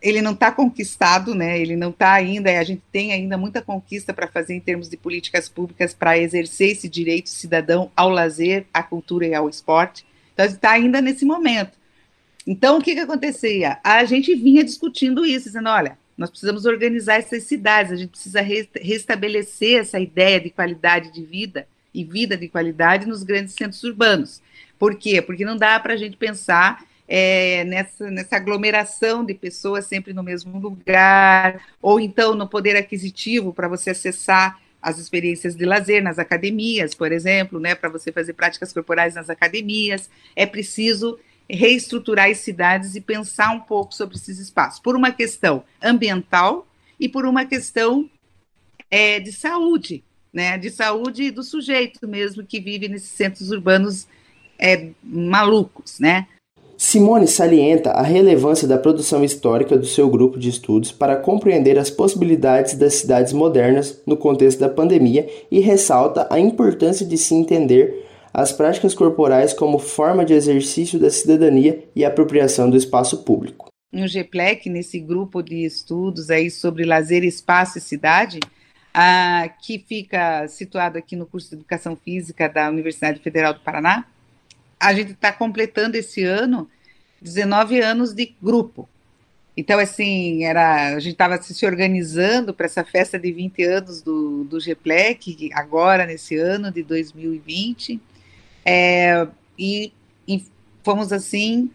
ele 0.00 0.22
não 0.22 0.32
está 0.32 0.52
conquistado, 0.52 1.34
né? 1.34 1.58
Ele 1.58 1.76
não 1.76 1.90
está 1.90 2.12
ainda. 2.12 2.50
A 2.58 2.64
gente 2.64 2.82
tem 2.92 3.12
ainda 3.12 3.36
muita 3.36 3.60
conquista 3.60 4.14
para 4.14 4.28
fazer 4.28 4.54
em 4.54 4.60
termos 4.60 4.88
de 4.88 4.96
políticas 4.96 5.48
públicas 5.48 5.92
para 5.92 6.18
exercer 6.18 6.70
esse 6.70 6.88
direito 6.88 7.28
cidadão 7.28 7.90
ao 7.96 8.08
lazer, 8.08 8.66
à 8.72 8.82
cultura 8.82 9.26
e 9.26 9.34
ao 9.34 9.48
esporte. 9.48 10.06
Então, 10.32 10.46
está 10.46 10.70
ainda 10.70 11.00
nesse 11.00 11.24
momento. 11.24 11.76
Então, 12.46 12.78
o 12.78 12.82
que, 12.82 12.94
que 12.94 13.00
acontecia? 13.00 13.78
A 13.82 14.04
gente 14.04 14.34
vinha 14.34 14.62
discutindo 14.64 15.26
isso, 15.26 15.46
dizendo: 15.46 15.68
olha, 15.68 15.98
nós 16.16 16.30
precisamos 16.30 16.64
organizar 16.64 17.16
essas 17.16 17.42
cidades, 17.44 17.92
a 17.92 17.96
gente 17.96 18.10
precisa 18.10 18.40
restabelecer 18.40 19.80
essa 19.80 19.98
ideia 19.98 20.40
de 20.40 20.50
qualidade 20.50 21.12
de 21.12 21.22
vida 21.22 21.66
e 21.92 22.04
vida 22.04 22.36
de 22.36 22.48
qualidade 22.48 23.06
nos 23.06 23.22
grandes 23.22 23.54
centros 23.54 23.82
urbanos. 23.82 24.40
Por 24.78 24.94
quê? 24.94 25.20
Porque 25.20 25.44
não 25.44 25.56
dá 25.56 25.78
para 25.80 25.94
a 25.94 25.96
gente 25.96 26.16
pensar 26.16 26.84
é, 27.08 27.64
nessa, 27.64 28.10
nessa 28.10 28.36
aglomeração 28.36 29.24
de 29.24 29.32
pessoas 29.32 29.86
sempre 29.86 30.12
no 30.12 30.22
mesmo 30.22 30.60
lugar, 30.60 31.60
ou 31.80 31.98
então 31.98 32.34
no 32.34 32.46
poder 32.46 32.76
aquisitivo 32.76 33.52
para 33.54 33.66
você 33.66 33.90
acessar 33.90 34.60
as 34.80 34.98
experiências 34.98 35.56
de 35.56 35.64
lazer 35.64 36.02
nas 36.02 36.18
academias, 36.18 36.94
por 36.94 37.10
exemplo, 37.10 37.58
né, 37.58 37.74
para 37.74 37.88
você 37.88 38.12
fazer 38.12 38.34
práticas 38.34 38.72
corporais 38.72 39.14
nas 39.14 39.30
academias, 39.30 40.08
é 40.36 40.46
preciso 40.46 41.18
reestruturar 41.50 42.28
as 42.28 42.38
cidades 42.38 42.94
e 42.94 43.00
pensar 43.00 43.50
um 43.50 43.60
pouco 43.60 43.94
sobre 43.94 44.16
esses 44.16 44.38
espaços, 44.38 44.78
por 44.78 44.94
uma 44.94 45.10
questão 45.10 45.64
ambiental 45.82 46.68
e 47.00 47.08
por 47.08 47.24
uma 47.24 47.46
questão 47.46 48.08
é, 48.90 49.18
de 49.18 49.32
saúde, 49.32 50.04
né, 50.32 50.58
de 50.58 50.70
saúde 50.70 51.30
do 51.30 51.42
sujeito 51.42 52.06
mesmo 52.06 52.44
que 52.44 52.60
vive 52.60 52.86
nesses 52.86 53.08
centros 53.08 53.50
urbanos 53.50 54.06
é, 54.58 54.90
malucos, 55.02 55.98
né? 55.98 56.26
Simone 56.80 57.26
salienta 57.26 57.90
a 57.90 58.02
relevância 58.02 58.68
da 58.68 58.78
produção 58.78 59.24
histórica 59.24 59.76
do 59.76 59.84
seu 59.84 60.08
grupo 60.08 60.38
de 60.38 60.48
estudos 60.48 60.92
para 60.92 61.16
compreender 61.16 61.76
as 61.76 61.90
possibilidades 61.90 62.74
das 62.74 62.94
cidades 62.94 63.32
modernas 63.32 64.00
no 64.06 64.16
contexto 64.16 64.60
da 64.60 64.68
pandemia 64.68 65.28
e 65.50 65.58
ressalta 65.58 66.28
a 66.30 66.38
importância 66.38 67.04
de 67.04 67.18
se 67.18 67.34
entender 67.34 68.06
as 68.32 68.52
práticas 68.52 68.94
corporais 68.94 69.52
como 69.52 69.80
forma 69.80 70.24
de 70.24 70.34
exercício 70.34 71.00
da 71.00 71.10
cidadania 71.10 71.82
e 71.96 72.04
apropriação 72.04 72.70
do 72.70 72.76
espaço 72.76 73.24
público. 73.24 73.66
No 73.90 74.06
GPLEC, 74.06 74.70
nesse 74.70 75.00
grupo 75.00 75.42
de 75.42 75.64
estudos 75.64 76.30
aí 76.30 76.48
sobre 76.48 76.84
lazer, 76.84 77.24
espaço 77.24 77.78
e 77.78 77.80
cidade, 77.80 78.38
ah, 78.94 79.50
que 79.60 79.80
fica 79.80 80.46
situado 80.46 80.96
aqui 80.96 81.16
no 81.16 81.26
curso 81.26 81.48
de 81.48 81.56
Educação 81.56 81.96
Física 81.96 82.48
da 82.48 82.68
Universidade 82.68 83.18
Federal 83.18 83.52
do 83.52 83.60
Paraná, 83.60 84.04
a 84.78 84.94
gente 84.94 85.12
está 85.12 85.32
completando 85.32 85.96
esse 85.96 86.24
ano 86.24 86.68
19 87.20 87.80
anos 87.80 88.14
de 88.14 88.34
grupo. 88.40 88.88
Então, 89.56 89.80
assim, 89.80 90.44
era, 90.44 90.94
a 90.94 91.00
gente 91.00 91.14
estava 91.14 91.40
se 91.42 91.66
organizando 91.66 92.54
para 92.54 92.66
essa 92.66 92.84
festa 92.84 93.18
de 93.18 93.32
20 93.32 93.64
anos 93.64 94.00
do, 94.00 94.44
do 94.44 94.60
GPLEC, 94.60 95.50
agora, 95.52 96.06
nesse 96.06 96.36
ano 96.36 96.70
de 96.70 96.84
2020, 96.84 98.00
é, 98.64 99.26
e, 99.58 99.92
e 100.28 100.44
fomos, 100.84 101.12
assim, 101.12 101.70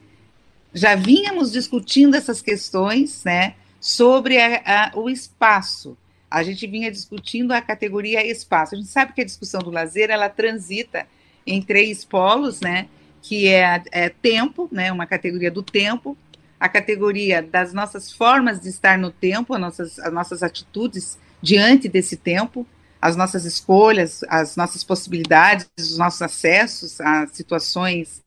já 0.73 0.95
vínhamos 0.95 1.51
discutindo 1.51 2.15
essas 2.15 2.41
questões, 2.41 3.21
né, 3.25 3.55
sobre 3.81 4.37
a, 4.37 4.61
a, 4.65 4.97
o 4.97 5.09
espaço. 5.09 5.97
A 6.31 6.41
gente 6.41 6.65
vinha 6.65 6.89
discutindo 6.89 7.51
a 7.51 7.61
categoria 7.61 8.25
espaço. 8.25 8.75
A 8.75 8.77
gente 8.77 8.89
sabe 8.89 9.11
que 9.11 9.21
a 9.21 9.25
discussão 9.25 9.61
do 9.61 9.69
lazer, 9.69 10.09
ela 10.09 10.29
transita 10.29 11.05
em 11.45 11.61
três 11.61 12.03
polos, 12.03 12.61
né? 12.61 12.87
Que 13.21 13.47
é, 13.47 13.83
é 13.91 14.09
tempo, 14.09 14.67
né? 14.71 14.91
Uma 14.91 15.05
categoria 15.05 15.51
do 15.51 15.63
tempo, 15.63 16.17
a 16.59 16.69
categoria 16.69 17.41
das 17.41 17.73
nossas 17.73 18.11
formas 18.11 18.59
de 18.59 18.69
estar 18.69 18.97
no 18.97 19.11
tempo, 19.11 19.53
as 19.53 19.59
nossas, 19.59 19.99
as 19.99 20.13
nossas 20.13 20.43
atitudes 20.43 21.17
diante 21.41 21.89
desse 21.89 22.15
tempo, 22.15 22.65
as 23.01 23.17
nossas 23.17 23.43
escolhas, 23.43 24.23
as 24.29 24.55
nossas 24.55 24.81
possibilidades, 24.81 25.69
os 25.77 25.97
nossos 25.97 26.21
acessos 26.21 27.01
a 27.01 27.27
situações 27.27 28.23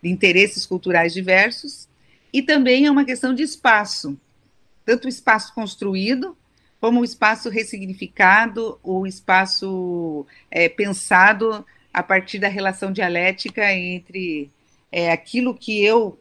de 0.00 0.08
interesses 0.08 0.64
culturais 0.64 1.12
diversos, 1.12 1.88
e 2.32 2.40
também 2.40 2.86
é 2.86 2.90
uma 2.90 3.04
questão 3.04 3.34
de 3.34 3.42
espaço, 3.42 4.16
tanto 4.84 5.06
o 5.06 5.08
espaço 5.08 5.52
construído, 5.52 6.36
como 6.80 7.00
o 7.00 7.04
espaço 7.04 7.50
ressignificado, 7.50 8.78
o 8.82 9.06
espaço 9.06 10.24
é, 10.50 10.68
pensado 10.68 11.66
a 11.92 12.02
partir 12.02 12.38
da 12.38 12.48
relação 12.48 12.92
dialética 12.92 13.72
entre 13.72 14.50
é, 14.90 15.10
aquilo 15.10 15.54
que 15.54 15.82
eu 15.82 16.18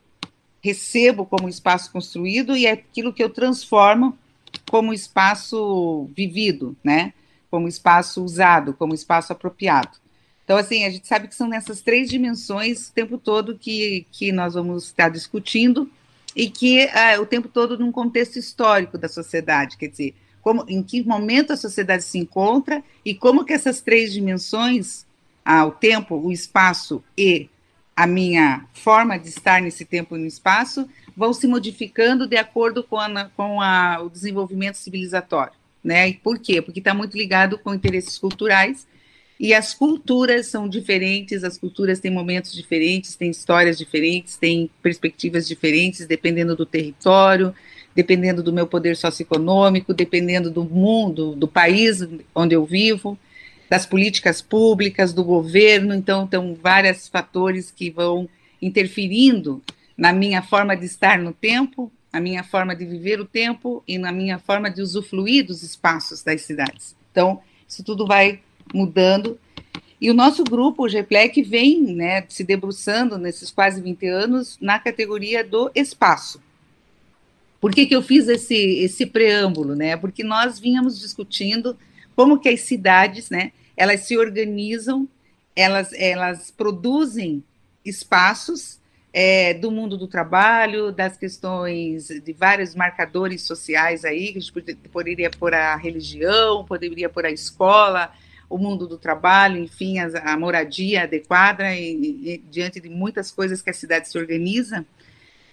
recebo 0.62 1.26
como 1.26 1.48
espaço 1.48 1.92
construído 1.92 2.56
e 2.56 2.68
aquilo 2.68 3.14
que 3.14 3.24
eu 3.24 3.30
transformo 3.30 4.18
como 4.70 4.94
espaço 4.94 6.10
vivido, 6.16 6.76
né? 6.84 7.14
Como 7.50 7.68
espaço 7.68 8.24
usado, 8.24 8.74
como 8.74 8.94
espaço 8.94 9.32
apropriado. 9.32 9.98
Então, 10.44 10.58
assim, 10.58 10.84
a 10.84 10.90
gente 10.90 11.08
sabe 11.08 11.28
que 11.28 11.36
são 11.36 11.48
nessas 11.48 11.82
três 11.82 12.10
dimensões 12.10 12.90
o 12.90 12.94
tempo 12.94 13.18
todo 13.18 13.58
que, 13.58 14.06
que 14.12 14.32
nós 14.32 14.56
vamos 14.56 14.86
estar 14.86 15.10
discutindo 15.10 15.90
e 16.36 16.50
que 16.50 16.88
ah, 16.90 17.20
o 17.20 17.26
tempo 17.26 17.48
todo 17.48 17.78
num 17.78 17.92
contexto 17.92 18.38
histórico 18.38 18.98
da 18.98 19.08
sociedade, 19.08 19.78
quer 19.78 19.88
dizer, 19.88 20.16
como, 20.42 20.66
em 20.68 20.82
que 20.82 21.04
momento 21.04 21.54
a 21.54 21.58
sociedade 21.58 22.04
se 22.04 22.18
encontra 22.18 22.84
e 23.06 23.14
como 23.14 23.46
que 23.46 23.54
essas 23.54 23.82
três 23.82 24.12
dimensões 24.12 25.06
ao 25.44 25.72
tempo, 25.72 26.16
o 26.16 26.32
espaço 26.32 27.04
e 27.18 27.50
a 27.96 28.08
minha 28.08 28.66
forma 28.74 29.18
de 29.18 29.28
estar 29.30 29.62
nesse 29.62 29.84
tempo 29.84 30.16
e 30.16 30.20
no 30.20 30.26
espaço 30.26 30.88
vão 31.16 31.34
se 31.34 31.48
modificando 31.48 32.28
de 32.28 32.38
acordo 32.38 32.84
com, 32.84 32.98
a, 32.98 33.30
com 33.36 33.62
a, 33.62 34.02
o 34.02 34.10
desenvolvimento 34.10 34.76
civilizatório. 34.76 35.54
Né? 35.84 36.10
E 36.10 36.14
por 36.14 36.40
quê? 36.40 36.62
Porque 36.62 36.80
está 36.80 36.94
muito 36.94 37.18
ligado 37.18 37.58
com 37.58 37.74
interesses 37.74 38.18
culturais 38.18 38.88
e 39.40 39.54
as 39.54 39.74
culturas 39.74 40.48
são 40.48 40.68
diferentes, 40.68 41.46
as 41.46 41.58
culturas 41.58 42.00
têm 42.00 42.12
momentos 42.12 42.54
diferentes, 42.54 43.16
têm 43.16 43.32
histórias 43.32 43.78
diferentes, 43.78 44.36
têm 44.36 44.70
perspectivas 44.82 45.48
diferentes, 45.48 46.06
dependendo 46.06 46.58
do 46.58 46.66
território, 46.66 47.56
dependendo 47.96 48.44
do 48.44 48.52
meu 48.52 48.68
poder 48.68 48.98
socioeconômico, 48.98 49.94
dependendo 49.94 50.52
do 50.52 50.66
mundo, 50.66 51.36
do 51.36 51.48
país 51.48 52.06
onde 52.36 52.54
eu 52.54 52.66
vivo, 52.66 53.18
das 53.70 53.86
políticas 53.86 54.42
públicas, 54.42 55.14
do 55.14 55.24
governo. 55.24 55.94
Então, 55.94 56.26
tem 56.26 56.54
vários 56.56 57.08
fatores 57.08 57.72
que 57.72 57.90
vão 57.90 58.28
interferindo 58.62 59.62
na 59.96 60.12
minha 60.12 60.42
forma 60.42 60.76
de 60.76 60.86
estar 60.86 61.20
no 61.20 61.32
tempo, 61.32 61.92
na 62.12 62.20
minha 62.20 62.44
forma 62.44 62.76
de 62.76 62.86
viver 62.86 63.20
o 63.20 63.26
tempo 63.26 63.84
e 63.88 63.98
na 63.98 64.12
minha 64.12 64.40
forma 64.40 64.70
de 64.70 64.82
usufruir 64.82 65.46
dos 65.46 65.62
espaços 65.62 66.24
das 66.24 66.42
cidades. 66.42 66.96
Então, 67.12 67.42
isso 67.68 67.84
tudo 67.84 68.08
vai 68.08 68.40
mudando. 68.74 69.38
E 70.02 70.10
o 70.10 70.14
nosso 70.14 70.44
grupo, 70.44 70.86
o 70.86 70.90
GPLEC, 70.90 71.42
vem 71.44 71.82
né, 71.82 72.24
se 72.30 72.44
debruçando 72.44 73.18
nesses 73.18 73.52
quase 73.52 73.82
20 73.82 74.08
anos 74.08 74.58
na 74.60 74.80
categoria 74.80 75.44
do 75.44 75.70
espaço. 75.76 76.42
Por 77.60 77.74
que, 77.74 77.86
que 77.86 77.96
eu 77.96 78.02
fiz 78.02 78.30
esse, 78.30 78.56
esse 78.56 79.06
preâmbulo? 79.06 79.76
Né? 79.76 79.98
Porque 79.98 80.24
nós 80.24 80.58
vínhamos 80.60 81.00
discutindo 81.00 81.78
como 82.20 82.38
que 82.38 82.50
as 82.50 82.60
cidades, 82.60 83.30
né, 83.30 83.54
elas 83.78 84.02
se 84.02 84.18
organizam, 84.18 85.08
elas, 85.56 85.94
elas 85.94 86.52
produzem 86.52 87.42
espaços 87.86 88.78
é, 89.14 89.54
do 89.54 89.72
mundo 89.72 89.98
do 89.98 90.06
trabalho, 90.06 90.92
das 90.92 91.16
questões 91.16 92.10
de 92.10 92.34
vários 92.34 92.76
marcadores 92.76 93.44
sociais 93.44 94.04
aí, 94.04 94.34
que 94.34 94.38
a 94.38 94.42
gente 94.42 94.76
poderia 94.92 95.30
pôr 95.30 95.54
a 95.54 95.78
religião, 95.78 96.66
poderia 96.66 97.08
pôr 97.08 97.26
a 97.26 97.32
escola, 97.32 98.12
o 98.50 98.58
mundo 98.58 98.86
do 98.86 98.98
trabalho, 98.98 99.58
enfim, 99.58 100.00
a, 100.00 100.34
a 100.34 100.38
moradia 100.38 101.04
adequada, 101.04 101.74
e, 101.74 102.34
e, 102.34 102.38
diante 102.52 102.82
de 102.82 102.90
muitas 102.90 103.32
coisas 103.32 103.62
que 103.62 103.70
a 103.70 103.74
cidade 103.74 104.10
se 104.10 104.18
organiza. 104.18 104.86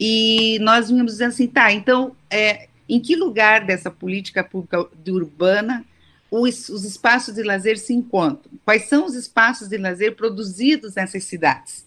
E 0.00 0.58
nós 0.62 0.88
vínhamos 0.88 1.12
dizendo 1.12 1.28
assim, 1.28 1.46
tá, 1.46 1.70
então, 1.70 2.16
é, 2.28 2.66
em 2.88 2.98
que 2.98 3.14
lugar 3.14 3.64
dessa 3.64 3.88
política 3.88 4.42
pública 4.42 4.84
de 5.04 5.12
urbana 5.12 5.86
os, 6.30 6.68
os 6.68 6.84
espaços 6.84 7.34
de 7.34 7.42
lazer 7.42 7.78
se 7.78 7.92
encontram? 7.92 8.52
Quais 8.64 8.88
são 8.88 9.06
os 9.06 9.14
espaços 9.14 9.68
de 9.68 9.76
lazer 9.76 10.16
produzidos 10.16 10.94
nessas 10.94 11.24
cidades? 11.24 11.86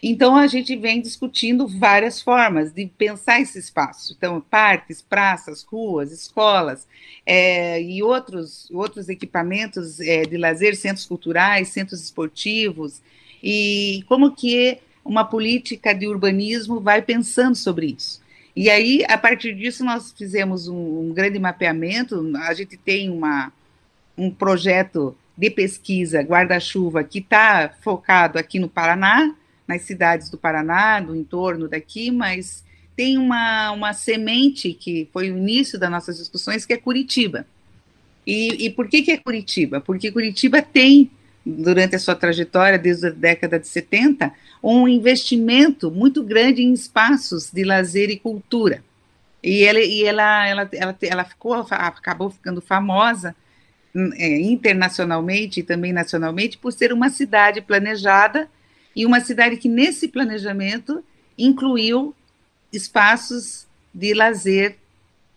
Então, 0.00 0.36
a 0.36 0.46
gente 0.46 0.76
vem 0.76 1.00
discutindo 1.00 1.66
várias 1.66 2.22
formas 2.22 2.72
de 2.72 2.86
pensar 2.86 3.40
esse 3.40 3.58
espaço. 3.58 4.14
Então, 4.16 4.40
parques, 4.40 5.02
praças, 5.02 5.64
ruas, 5.64 6.12
escolas 6.12 6.86
é, 7.26 7.82
e 7.82 8.00
outros, 8.00 8.70
outros 8.70 9.08
equipamentos 9.08 9.98
é, 9.98 10.22
de 10.22 10.36
lazer, 10.36 10.76
centros 10.76 11.04
culturais, 11.04 11.68
centros 11.68 12.00
esportivos, 12.00 13.02
e 13.42 14.04
como 14.06 14.34
que 14.34 14.78
uma 15.04 15.24
política 15.24 15.92
de 15.92 16.06
urbanismo 16.06 16.80
vai 16.80 17.02
pensando 17.02 17.56
sobre 17.56 17.96
isso. 17.98 18.22
E 18.54 18.70
aí, 18.70 19.04
a 19.08 19.16
partir 19.18 19.54
disso, 19.54 19.84
nós 19.84 20.12
fizemos 20.12 20.68
um, 20.68 21.00
um 21.00 21.12
grande 21.12 21.38
mapeamento, 21.38 22.32
a 22.36 22.54
gente 22.54 22.76
tem 22.76 23.10
uma, 23.10 23.52
um 24.18 24.30
projeto 24.30 25.16
de 25.36 25.48
pesquisa 25.48 26.20
guarda-chuva 26.20 27.04
que 27.04 27.20
está 27.20 27.70
focado 27.80 28.38
aqui 28.38 28.58
no 28.58 28.68
Paraná, 28.68 29.32
nas 29.66 29.82
cidades 29.82 30.28
do 30.28 30.36
Paraná, 30.36 31.00
do 31.00 31.14
entorno 31.14 31.68
daqui, 31.68 32.10
mas 32.10 32.64
tem 32.96 33.16
uma, 33.16 33.70
uma 33.70 33.92
semente 33.92 34.72
que 34.72 35.08
foi 35.12 35.30
o 35.30 35.36
início 35.36 35.78
das 35.78 35.90
nossas 35.90 36.18
discussões, 36.18 36.66
que 36.66 36.72
é 36.72 36.76
Curitiba. 36.76 37.46
E, 38.26 38.66
e 38.66 38.70
por 38.70 38.88
que, 38.88 39.02
que 39.02 39.12
é 39.12 39.16
Curitiba? 39.16 39.80
Porque 39.80 40.10
Curitiba 40.10 40.60
tem, 40.60 41.08
durante 41.46 41.94
a 41.94 41.98
sua 42.00 42.16
trajetória, 42.16 42.76
desde 42.76 43.06
a 43.06 43.10
década 43.10 43.60
de 43.60 43.68
70, 43.68 44.32
um 44.60 44.88
investimento 44.88 45.90
muito 45.90 46.24
grande 46.24 46.62
em 46.62 46.72
espaços 46.72 47.50
de 47.52 47.62
lazer 47.62 48.10
e 48.10 48.18
cultura. 48.18 48.82
E 49.42 49.62
ela, 49.62 49.78
e 49.78 50.02
ela, 50.02 50.46
ela, 50.46 50.68
ela, 50.72 50.96
ela 51.00 51.24
ficou, 51.24 51.54
acabou 51.54 52.30
ficando 52.30 52.60
famosa 52.60 53.36
é, 53.94 54.40
internacionalmente 54.40 55.60
e 55.60 55.62
também 55.62 55.92
nacionalmente 55.92 56.58
por 56.58 56.72
ser 56.72 56.92
uma 56.92 57.10
cidade 57.10 57.60
planejada 57.60 58.48
e 58.94 59.06
uma 59.06 59.20
cidade 59.20 59.56
que, 59.56 59.68
nesse 59.68 60.08
planejamento, 60.08 61.04
incluiu 61.36 62.14
espaços 62.72 63.66
de 63.94 64.12
lazer 64.14 64.76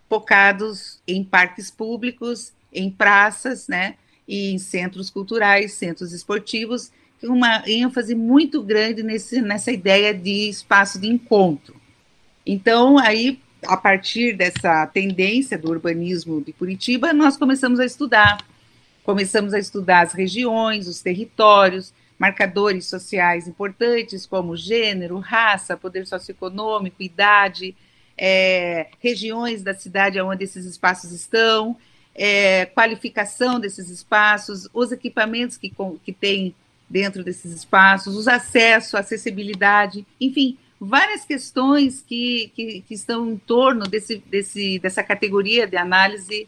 focados 0.09 0.99
em 1.07 1.23
parques 1.23 1.71
públicos, 1.71 2.51
em 2.73 2.89
praças, 2.89 3.67
né, 3.67 3.95
e 4.27 4.51
em 4.51 4.57
centros 4.57 5.09
culturais, 5.09 5.73
centros 5.73 6.11
esportivos, 6.11 6.91
uma 7.23 7.63
ênfase 7.67 8.15
muito 8.15 8.61
grande 8.63 9.03
nesse, 9.03 9.41
nessa 9.41 9.71
ideia 9.71 10.13
de 10.13 10.49
espaço 10.49 10.99
de 10.99 11.07
encontro. 11.07 11.79
Então, 12.45 12.97
aí, 12.97 13.39
a 13.65 13.77
partir 13.77 14.33
dessa 14.33 14.85
tendência 14.87 15.57
do 15.57 15.69
urbanismo 15.69 16.41
de 16.41 16.51
Curitiba, 16.53 17.13
nós 17.13 17.37
começamos 17.37 17.79
a 17.79 17.85
estudar. 17.85 18.37
Começamos 19.03 19.53
a 19.53 19.59
estudar 19.59 20.01
as 20.01 20.13
regiões, 20.13 20.87
os 20.87 21.01
territórios, 21.01 21.93
marcadores 22.17 22.85
sociais 22.85 23.47
importantes 23.47 24.25
como 24.25 24.55
gênero, 24.55 25.17
raça, 25.17 25.75
poder 25.75 26.05
socioeconômico, 26.05 27.01
idade, 27.01 27.75
é, 28.17 28.87
regiões 28.99 29.63
da 29.63 29.73
cidade 29.73 30.21
onde 30.21 30.43
esses 30.43 30.65
espaços 30.65 31.11
estão, 31.11 31.75
é, 32.13 32.65
qualificação 32.67 33.59
desses 33.59 33.89
espaços, 33.89 34.69
os 34.73 34.91
equipamentos 34.91 35.57
que, 35.57 35.73
que 36.03 36.13
tem 36.13 36.53
dentro 36.87 37.23
desses 37.23 37.51
espaços, 37.53 38.15
os 38.15 38.27
acessos, 38.27 38.93
acessibilidade, 38.93 40.05
enfim, 40.19 40.57
várias 40.81 41.23
questões 41.23 42.01
que, 42.01 42.51
que, 42.55 42.83
que 42.87 42.93
estão 42.95 43.29
em 43.29 43.37
torno 43.37 43.85
desse, 43.85 44.17
desse, 44.29 44.79
dessa 44.79 45.03
categoria 45.03 45.67
de 45.67 45.77
análise 45.77 46.47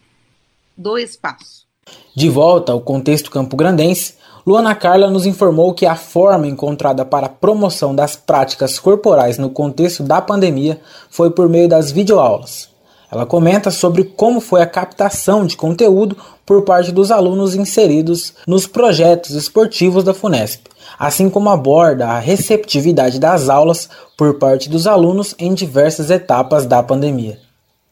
do 0.76 0.98
espaço. 0.98 1.67
De 2.15 2.30
volta 2.30 2.72
ao 2.72 2.82
contexto 2.82 3.30
campo-grandense, 3.30 4.15
Luana 4.46 4.74
Carla 4.74 5.10
nos 5.10 5.28
informou 5.28 5.74
que 5.74 5.86
a 5.86 5.96
forma 5.96 6.48
encontrada 6.48 7.06
para 7.06 7.28
a 7.28 7.30
promoção 7.30 7.93
das 7.93 8.15
práticas 8.15 8.80
corporais 8.80 9.38
no 9.38 9.52
contexto 9.52 10.02
da 10.02 10.19
pandemia 10.19 10.82
foi 11.10 11.30
por 11.30 11.48
meio 11.48 11.69
das 11.69 11.91
videoaulas. 11.91 12.69
Ela 13.12 13.28
comenta 13.28 13.69
sobre 13.69 14.04
como 14.04 14.41
foi 14.41 14.63
a 14.63 14.65
captação 14.67 15.46
de 15.46 15.56
conteúdo 15.56 16.17
por 16.43 16.63
parte 16.63 16.91
dos 16.91 17.12
alunos 17.12 17.54
inseridos 17.54 18.34
nos 18.48 18.65
projetos 18.65 19.32
esportivos 19.36 20.04
da 20.04 20.15
FUNESP, 20.15 20.73
assim 21.04 21.30
como 21.30 21.50
aborda 21.50 22.08
a 22.08 22.20
receptividade 22.20 23.20
das 23.20 23.50
aulas 23.50 23.89
por 24.18 24.36
parte 24.36 24.70
dos 24.70 24.88
alunos 24.88 25.36
em 25.38 25.54
diversas 25.54 26.10
etapas 26.10 26.66
da 26.66 26.82
pandemia. 26.82 27.38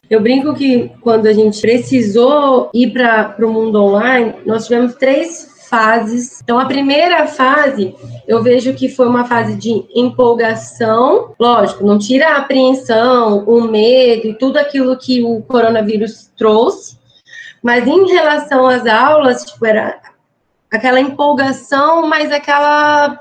Eu 0.10 0.22
brinco 0.22 0.54
que 0.54 0.90
quando 1.02 1.26
a 1.28 1.34
gente 1.34 1.60
precisou 1.60 2.70
ir 2.74 2.92
para 2.94 3.36
o 3.46 3.52
mundo 3.52 3.84
online, 3.84 4.36
nós 4.46 4.66
tivemos 4.66 4.96
três 4.96 5.50
fases. 5.70 6.42
Então, 6.42 6.58
a 6.58 6.66
primeira 6.66 7.28
fase, 7.28 7.94
eu 8.26 8.42
vejo 8.42 8.74
que 8.74 8.88
foi 8.88 9.08
uma 9.08 9.26
fase 9.26 9.56
de 9.56 9.86
empolgação. 9.94 11.34
Lógico, 11.38 11.86
não 11.86 12.00
tira 12.00 12.30
a 12.30 12.38
apreensão, 12.38 13.44
o 13.46 13.62
medo 13.62 14.28
e 14.28 14.34
tudo 14.34 14.58
aquilo 14.58 14.98
que 14.98 15.22
o 15.22 15.42
coronavírus 15.42 16.30
trouxe. 16.38 16.98
Mas 17.62 17.86
em 17.86 18.08
relação 18.08 18.68
às 18.68 18.86
aulas, 18.86 19.46
tipo, 19.46 19.66
era 19.66 20.01
aquela 20.72 21.00
empolgação, 21.00 22.08
mas 22.08 22.32
aquela 22.32 23.20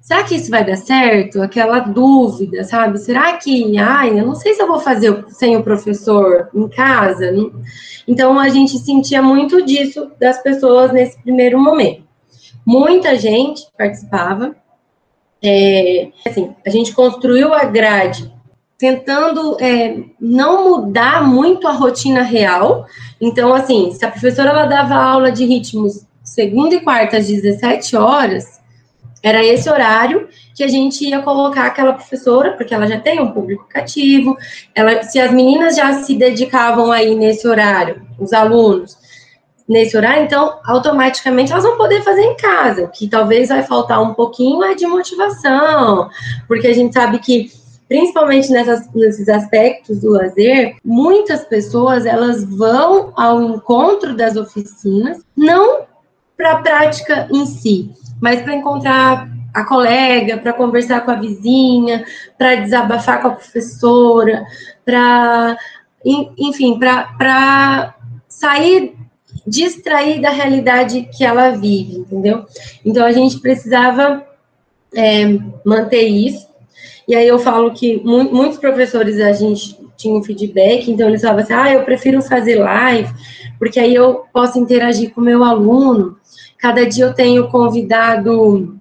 será 0.00 0.24
que 0.24 0.34
isso 0.34 0.50
vai 0.50 0.64
dar 0.64 0.76
certo? 0.76 1.40
Aquela 1.40 1.78
dúvida, 1.78 2.64
sabe? 2.64 2.98
Será 2.98 3.36
que, 3.36 3.78
ai, 3.78 4.18
eu 4.18 4.26
não 4.26 4.34
sei 4.34 4.52
se 4.54 4.62
eu 4.62 4.66
vou 4.66 4.80
fazer 4.80 5.24
sem 5.28 5.56
o 5.56 5.62
professor 5.62 6.50
em 6.54 6.68
casa. 6.68 7.32
Então, 8.06 8.38
a 8.38 8.48
gente 8.48 8.78
sentia 8.78 9.22
muito 9.22 9.64
disso 9.64 10.10
das 10.20 10.42
pessoas 10.42 10.92
nesse 10.92 11.20
primeiro 11.22 11.58
momento. 11.58 12.02
Muita 12.66 13.16
gente 13.16 13.66
participava. 13.76 14.54
É, 15.42 16.08
assim, 16.26 16.54
a 16.64 16.70
gente 16.70 16.92
construiu 16.92 17.52
a 17.52 17.64
grade 17.64 18.32
tentando 18.78 19.56
é, 19.60 19.96
não 20.20 20.68
mudar 20.68 21.26
muito 21.26 21.66
a 21.66 21.72
rotina 21.72 22.22
real. 22.22 22.86
Então, 23.20 23.54
assim, 23.54 23.92
se 23.92 24.04
a 24.04 24.10
professora 24.10 24.50
ela 24.50 24.66
dava 24.66 24.94
aula 24.94 25.30
de 25.30 25.44
ritmos 25.44 26.04
segunda 26.32 26.74
e 26.74 26.80
quarta 26.80 27.18
às 27.18 27.26
17 27.26 27.94
horas, 27.94 28.58
era 29.22 29.44
esse 29.44 29.68
horário 29.68 30.28
que 30.54 30.64
a 30.64 30.68
gente 30.68 31.06
ia 31.06 31.20
colocar 31.20 31.66
aquela 31.66 31.92
professora, 31.92 32.52
porque 32.52 32.74
ela 32.74 32.86
já 32.86 32.98
tem 32.98 33.20
um 33.20 33.30
público 33.30 33.66
cativo. 33.68 34.36
Ela, 34.74 35.02
se 35.02 35.20
as 35.20 35.30
meninas 35.30 35.76
já 35.76 35.92
se 36.02 36.16
dedicavam 36.16 36.90
aí 36.90 37.14
nesse 37.14 37.46
horário, 37.46 38.02
os 38.18 38.32
alunos, 38.32 38.96
nesse 39.68 39.94
horário, 39.94 40.24
então 40.24 40.58
automaticamente 40.64 41.52
elas 41.52 41.64
vão 41.64 41.76
poder 41.76 42.02
fazer 42.02 42.22
em 42.22 42.36
casa. 42.36 42.84
O 42.84 42.88
que 42.88 43.06
talvez 43.06 43.50
vai 43.50 43.62
faltar 43.62 44.02
um 44.02 44.14
pouquinho 44.14 44.64
é 44.64 44.74
de 44.74 44.86
motivação, 44.86 46.08
porque 46.48 46.66
a 46.66 46.74
gente 46.74 46.94
sabe 46.94 47.18
que 47.18 47.50
principalmente 47.88 48.50
nessas, 48.50 48.90
nesses 48.94 49.28
aspectos 49.28 50.00
do 50.00 50.12
lazer, 50.12 50.76
muitas 50.82 51.44
pessoas 51.44 52.06
elas 52.06 52.42
vão 52.42 53.12
ao 53.14 53.42
encontro 53.42 54.16
das 54.16 54.34
oficinas 54.34 55.18
não 55.36 55.91
para 56.42 56.52
a 56.52 56.56
prática 56.56 57.28
em 57.30 57.46
si, 57.46 57.88
mas 58.20 58.42
para 58.42 58.56
encontrar 58.56 59.30
a 59.54 59.64
colega, 59.64 60.38
para 60.38 60.52
conversar 60.52 61.02
com 61.02 61.12
a 61.12 61.14
vizinha, 61.14 62.04
para 62.36 62.56
desabafar 62.56 63.22
com 63.22 63.28
a 63.28 63.32
professora, 63.32 64.44
para, 64.84 65.56
enfim, 66.04 66.80
para 66.80 67.94
sair, 68.28 68.96
distrair 69.46 70.20
da 70.20 70.30
realidade 70.30 71.08
que 71.16 71.24
ela 71.24 71.50
vive, 71.50 71.98
entendeu? 71.98 72.44
Então 72.84 73.06
a 73.06 73.12
gente 73.12 73.38
precisava 73.38 74.26
é, 74.92 75.38
manter 75.64 76.08
isso. 76.08 76.48
E 77.06 77.14
aí 77.14 77.28
eu 77.28 77.38
falo 77.38 77.72
que 77.72 78.02
mu 78.04 78.24
muitos 78.24 78.58
professores 78.58 79.20
a 79.20 79.32
gente 79.32 79.78
tinha 79.96 80.14
um 80.14 80.24
feedback, 80.24 80.90
então 80.90 81.08
eles 81.08 81.20
falavam 81.20 81.44
assim, 81.44 81.52
ah, 81.52 81.72
eu 81.72 81.84
prefiro 81.84 82.20
fazer 82.20 82.56
live, 82.56 83.12
porque 83.60 83.78
aí 83.78 83.94
eu 83.94 84.24
posso 84.32 84.58
interagir 84.58 85.12
com 85.14 85.20
o 85.20 85.24
meu 85.24 85.44
aluno. 85.44 86.16
Cada 86.62 86.86
dia 86.86 87.06
eu 87.06 87.12
tenho 87.12 87.48
convidado 87.48 88.78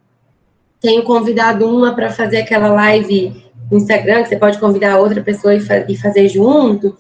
tenho 0.80 1.04
convidado 1.04 1.68
uma 1.68 1.96
para 1.96 2.12
fazer 2.12 2.38
aquela 2.38 2.70
live 2.70 3.44
no 3.72 3.78
Instagram, 3.78 4.22
que 4.22 4.30
você 4.30 4.38
pode 4.38 4.60
convidar 4.60 5.00
outra 5.00 5.22
pessoa 5.22 5.56
e, 5.56 5.60
fa 5.60 5.86
e 5.88 5.98
fazer 5.98 6.28
junto. 6.28 6.96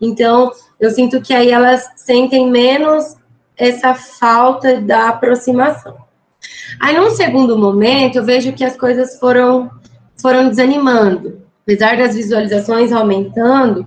Então, 0.00 0.52
eu 0.78 0.90
sinto 0.90 1.22
que 1.22 1.32
aí 1.32 1.50
elas 1.50 1.86
sentem 1.96 2.50
menos 2.50 3.16
essa 3.56 3.94
falta 3.94 4.80
da 4.80 5.08
aproximação. 5.08 5.96
Aí, 6.80 6.94
num 6.94 7.10
segundo 7.10 7.58
momento, 7.58 8.16
eu 8.16 8.24
vejo 8.24 8.52
que 8.52 8.64
as 8.64 8.76
coisas 8.76 9.18
foram, 9.18 9.70
foram 10.20 10.48
desanimando. 10.48 11.42
Apesar 11.62 11.96
das 11.96 12.14
visualizações 12.14 12.92
aumentando, 12.92 13.86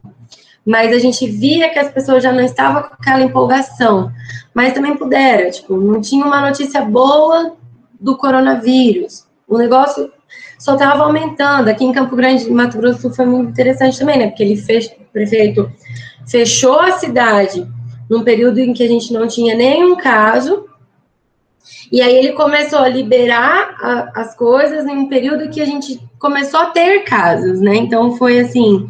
mas 0.65 0.93
a 0.93 0.99
gente 0.99 1.27
via 1.27 1.69
que 1.69 1.79
as 1.79 1.91
pessoas 1.91 2.23
já 2.23 2.31
não 2.31 2.43
estavam 2.43 2.83
com 2.83 2.93
aquela 2.93 3.21
empolgação. 3.21 4.11
Mas 4.53 4.73
também 4.73 4.97
pudera, 4.97 5.49
tipo, 5.51 5.77
não 5.77 6.01
tinha 6.01 6.25
uma 6.25 6.41
notícia 6.41 6.81
boa 6.81 7.55
do 7.99 8.17
coronavírus 8.17 9.29
o 9.49 9.57
negócio 9.57 10.11
só 10.59 10.73
estava 10.73 11.03
aumentando. 11.03 11.69
Aqui 11.69 11.83
em 11.83 11.91
Campo 11.91 12.15
Grande, 12.15 12.49
Mato 12.51 12.77
Grosso 12.77 13.11
foi 13.11 13.25
muito 13.25 13.49
interessante 13.49 13.97
também, 13.97 14.19
né? 14.19 14.27
Porque 14.27 14.43
ele 14.43 14.55
fez, 14.55 14.85
o 14.85 15.11
prefeito 15.11 15.69
fechou 16.27 16.79
a 16.79 16.91
cidade 16.91 17.67
num 18.07 18.23
período 18.23 18.59
em 18.59 18.73
que 18.73 18.83
a 18.83 18.87
gente 18.87 19.11
não 19.11 19.27
tinha 19.27 19.55
nenhum 19.55 19.95
caso, 19.95 20.67
e 21.91 22.01
aí 22.01 22.15
ele 22.15 22.33
começou 22.33 22.79
a 22.79 22.87
liberar 22.87 23.75
a, 23.81 24.21
as 24.21 24.35
coisas 24.35 24.85
em 24.85 24.97
um 24.97 25.07
período 25.07 25.49
que 25.49 25.61
a 25.61 25.65
gente 25.65 25.99
começou 26.19 26.59
a 26.59 26.65
ter 26.67 27.03
casos, 27.03 27.59
né? 27.59 27.75
Então 27.75 28.15
foi 28.15 28.39
assim, 28.39 28.87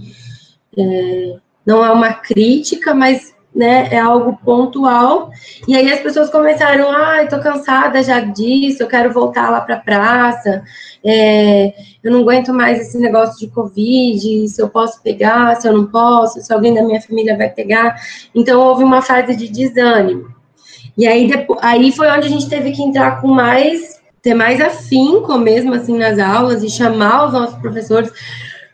é, 0.77 1.36
não 1.69 1.86
é 1.86 1.91
uma 1.91 2.13
crítica, 2.13 2.95
mas 2.95 3.32
né, 3.53 3.89
é 3.91 3.99
algo 3.99 4.39
pontual. 4.43 5.29
E 5.67 5.75
aí 5.75 5.91
as 5.91 5.99
pessoas 5.99 6.32
começaram, 6.32 6.89
ah, 6.91 7.23
estou 7.23 7.39
cansada 7.39 8.01
já 8.01 8.21
disso, 8.21 8.82
eu 8.82 8.88
quero 8.88 9.13
voltar 9.13 9.51
lá 9.51 9.62
para 9.62 9.75
a 9.75 9.79
praça, 9.79 10.63
é, 11.05 11.71
eu 12.03 12.12
não 12.12 12.21
aguento 12.21 12.51
mais 12.51 12.79
esse 12.79 12.97
negócio 12.97 13.39
de 13.39 13.53
Covid, 13.53 14.47
se 14.47 14.60
eu 14.60 14.67
posso 14.67 14.99
pegar, 15.03 15.55
se 15.58 15.67
eu 15.67 15.73
não 15.73 15.86
posso, 15.86 16.41
se 16.41 16.51
alguém 16.51 16.73
da 16.73 16.82
minha 16.82 17.01
família 17.01 17.38
vai 17.38 17.49
pegar. 17.49 18.01
Então 18.34 18.60
houve 18.60 18.84
uma 18.84 19.03
fase 19.03 19.36
de 19.36 19.47
desânimo. 19.47 20.34
E 20.97 21.05
aí, 21.05 21.27
depois, 21.27 21.60
aí 21.62 21.91
foi 21.91 22.10
onde 22.10 22.25
a 22.25 22.32
gente 22.32 22.49
teve 22.49 22.71
que 22.71 22.82
entrar 22.82 23.21
com 23.21 23.27
mais, 23.27 24.01
ter 24.23 24.34
mais 24.34 24.60
afinco 24.60 25.38
mesmo, 25.38 25.75
assim, 25.75 25.95
nas 25.95 26.17
aulas 26.17 26.63
e 26.63 26.69
chamar 26.69 27.27
os 27.27 27.34
nossos 27.34 27.60
professores, 27.60 28.12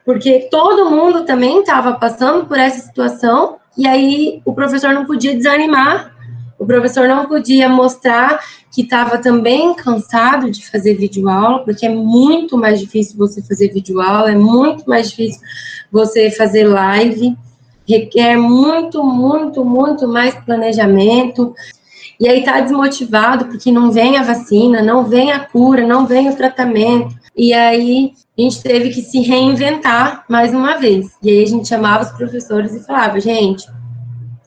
porque 0.05 0.47
todo 0.51 0.89
mundo 0.89 1.25
também 1.25 1.59
estava 1.59 1.93
passando 1.93 2.45
por 2.45 2.59
essa 2.59 2.79
situação 2.79 3.57
e 3.77 3.87
aí 3.87 4.41
o 4.45 4.53
professor 4.53 4.93
não 4.93 5.05
podia 5.05 5.35
desanimar, 5.35 6.15
o 6.57 6.65
professor 6.65 7.07
não 7.07 7.25
podia 7.25 7.67
mostrar 7.67 8.39
que 8.71 8.81
estava 8.81 9.17
também 9.17 9.73
cansado 9.73 10.51
de 10.51 10.69
fazer 10.69 10.95
videoaula, 10.95 11.63
porque 11.63 11.85
é 11.85 11.89
muito 11.89 12.57
mais 12.57 12.79
difícil 12.79 13.17
você 13.17 13.41
fazer 13.41 13.73
videoaula, 13.73 14.31
é 14.31 14.35
muito 14.35 14.87
mais 14.87 15.09
difícil 15.09 15.41
você 15.91 16.31
fazer 16.31 16.65
live, 16.65 17.37
requer 17.87 18.37
muito, 18.37 19.03
muito, 19.03 19.65
muito 19.65 20.07
mais 20.07 20.35
planejamento. 20.35 21.53
E 22.19 22.27
aí 22.27 22.43
tá 22.43 22.61
desmotivado 22.61 23.45
porque 23.45 23.71
não 23.71 23.91
vem 23.91 24.17
a 24.17 24.23
vacina, 24.23 24.81
não 24.81 25.03
vem 25.03 25.31
a 25.31 25.39
cura, 25.39 25.85
não 25.85 26.05
vem 26.05 26.29
o 26.29 26.35
tratamento. 26.35 27.15
E 27.37 27.53
aí 27.53 28.13
a 28.37 28.41
gente 28.41 28.61
teve 28.61 28.89
que 28.89 29.01
se 29.01 29.19
reinventar 29.19 30.23
mais 30.29 30.53
uma 30.53 30.77
vez. 30.77 31.11
E 31.21 31.29
aí 31.29 31.43
a 31.43 31.47
gente 31.47 31.67
chamava 31.67 32.03
os 32.03 32.11
professores 32.11 32.73
e 32.73 32.85
falava, 32.85 33.19
gente, 33.19 33.67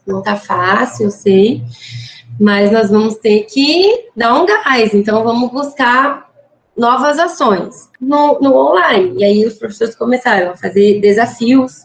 não 0.07 0.23
tá 0.23 0.37
fácil, 0.37 1.07
eu 1.07 1.11
sei, 1.11 1.63
mas 2.41 2.73
nós 2.73 2.91
vamos 2.91 3.17
ter 3.17 3.45
que 3.45 4.09
dar 4.17 4.35
um 4.35 4.47
gás, 4.47 4.95
então 4.95 5.23
vamos 5.23 5.51
buscar 5.51 6.29
novas 6.77 7.19
ações 7.19 7.91
no, 8.01 8.39
no 8.41 8.55
online. 8.55 9.19
E 9.19 9.25
aí 9.25 9.47
os 9.47 9.55
professores 9.55 9.95
começaram 9.95 10.53
a 10.53 10.57
fazer 10.57 11.01
desafios 11.01 11.83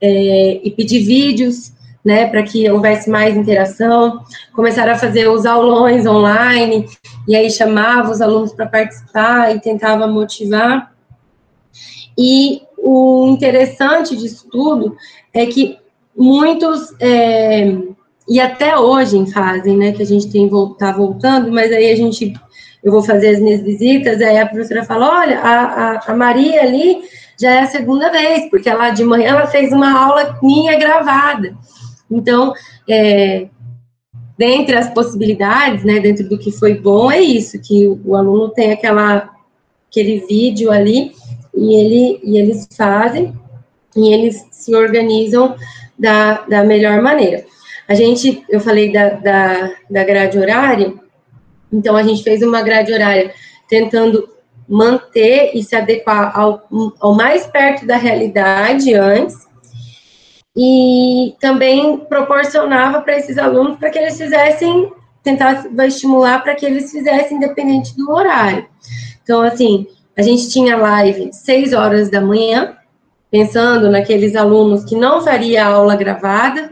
é, 0.00 0.60
e 0.62 0.70
pedir 0.70 1.04
vídeos, 1.04 1.73
né, 2.04 2.26
para 2.26 2.42
que 2.42 2.70
houvesse 2.70 3.08
mais 3.08 3.36
interação, 3.36 4.20
começaram 4.52 4.92
a 4.92 4.98
fazer 4.98 5.28
os 5.28 5.46
aulões 5.46 6.06
online, 6.06 6.86
e 7.26 7.34
aí 7.34 7.50
chamava 7.50 8.10
os 8.10 8.20
alunos 8.20 8.52
para 8.52 8.66
participar 8.66 9.56
e 9.56 9.60
tentava 9.60 10.06
motivar. 10.06 10.92
E 12.16 12.62
o 12.76 13.26
interessante 13.28 14.14
disso 14.14 14.46
tudo 14.50 14.96
é 15.32 15.46
que 15.46 15.78
muitos, 16.14 16.94
é, 17.00 17.74
e 18.28 18.38
até 18.38 18.76
hoje 18.76 19.24
fazem, 19.32 19.76
né, 19.76 19.92
que 19.92 20.02
a 20.02 20.06
gente 20.06 20.30
tem 20.30 20.50
tá 20.78 20.92
voltando, 20.92 21.50
mas 21.50 21.72
aí 21.72 21.90
a 21.90 21.96
gente, 21.96 22.34
eu 22.82 22.92
vou 22.92 23.02
fazer 23.02 23.30
as 23.30 23.40
minhas 23.40 23.62
visitas, 23.62 24.20
aí 24.20 24.38
a 24.38 24.46
professora 24.46 24.84
fala, 24.84 25.20
olha, 25.20 25.40
a, 25.40 25.64
a, 25.64 26.00
a 26.08 26.14
Maria 26.14 26.60
ali 26.62 27.02
já 27.40 27.50
é 27.50 27.60
a 27.60 27.66
segunda 27.66 28.10
vez, 28.10 28.48
porque 28.50 28.68
ela 28.68 28.90
de 28.90 29.02
manhã 29.02 29.30
ela 29.30 29.46
fez 29.46 29.72
uma 29.72 29.98
aula 29.98 30.38
minha 30.42 30.78
gravada. 30.78 31.56
Então, 32.10 32.52
é, 32.88 33.48
dentre 34.36 34.76
as 34.76 34.92
possibilidades, 34.92 35.84
né, 35.84 36.00
dentro 36.00 36.28
do 36.28 36.38
que 36.38 36.50
foi 36.50 36.74
bom, 36.74 37.10
é 37.10 37.20
isso, 37.20 37.60
que 37.60 37.86
o, 37.86 38.14
aluno 38.14 38.48
tem 38.48 38.72
aquela, 38.72 39.30
aquele 39.90 40.24
vídeo 40.26 40.70
ali, 40.70 41.12
e, 41.54 41.74
ele, 41.74 42.20
e 42.24 42.36
eles 42.36 42.68
fazem, 42.76 43.32
e 43.96 44.12
eles 44.12 44.44
se 44.50 44.74
organizam 44.74 45.54
da, 45.98 46.42
da 46.42 46.64
melhor 46.64 47.00
maneira. 47.00 47.44
A 47.88 47.94
gente, 47.94 48.44
eu 48.48 48.60
falei 48.60 48.92
da, 48.92 49.10
da, 49.10 49.74
da 49.88 50.04
grade 50.04 50.38
horária, 50.38 50.92
então 51.72 51.96
a 51.96 52.02
gente 52.02 52.22
fez 52.22 52.42
uma 52.42 52.62
grade 52.62 52.92
horária 52.92 53.32
tentando 53.68 54.28
manter 54.68 55.52
e 55.54 55.62
se 55.62 55.76
adequar 55.76 56.36
ao, 56.38 56.66
ao 56.98 57.14
mais 57.14 57.46
perto 57.46 57.86
da 57.86 57.96
realidade 57.96 58.94
antes, 58.94 59.43
e 60.56 61.34
também 61.40 61.98
proporcionava 61.98 63.00
para 63.00 63.16
esses 63.16 63.36
alunos 63.38 63.76
para 63.78 63.90
que 63.90 63.98
eles 63.98 64.16
fizessem, 64.16 64.92
tentar 65.22 65.66
estimular 65.86 66.42
para 66.42 66.54
que 66.54 66.64
eles 66.64 66.90
fizessem 66.90 67.38
independente 67.38 67.96
do 67.96 68.10
horário. 68.10 68.66
Então, 69.22 69.42
assim, 69.42 69.86
a 70.16 70.22
gente 70.22 70.48
tinha 70.48 70.76
live 70.76 71.32
seis 71.32 71.72
horas 71.72 72.08
da 72.08 72.20
manhã, 72.20 72.76
pensando 73.30 73.90
naqueles 73.90 74.36
alunos 74.36 74.84
que 74.84 74.94
não 74.94 75.20
faria 75.20 75.66
aula 75.66 75.96
gravada 75.96 76.70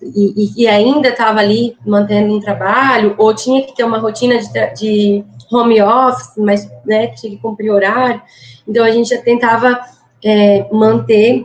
e, 0.00 0.62
e 0.62 0.68
ainda 0.68 1.08
estava 1.08 1.40
ali 1.40 1.76
mantendo 1.84 2.34
um 2.34 2.40
trabalho, 2.40 3.14
ou 3.18 3.34
tinha 3.34 3.66
que 3.66 3.74
ter 3.74 3.82
uma 3.82 3.98
rotina 3.98 4.38
de, 4.38 4.74
de 4.74 5.24
home 5.52 5.82
office, 5.82 6.32
mas 6.36 6.70
né, 6.86 7.08
tinha 7.08 7.32
que 7.32 7.42
cumprir 7.42 7.70
horário. 7.70 8.22
Então, 8.68 8.84
a 8.84 8.90
gente 8.90 9.10
já 9.10 9.20
tentava 9.20 9.80
é, 10.24 10.66
manter 10.72 11.44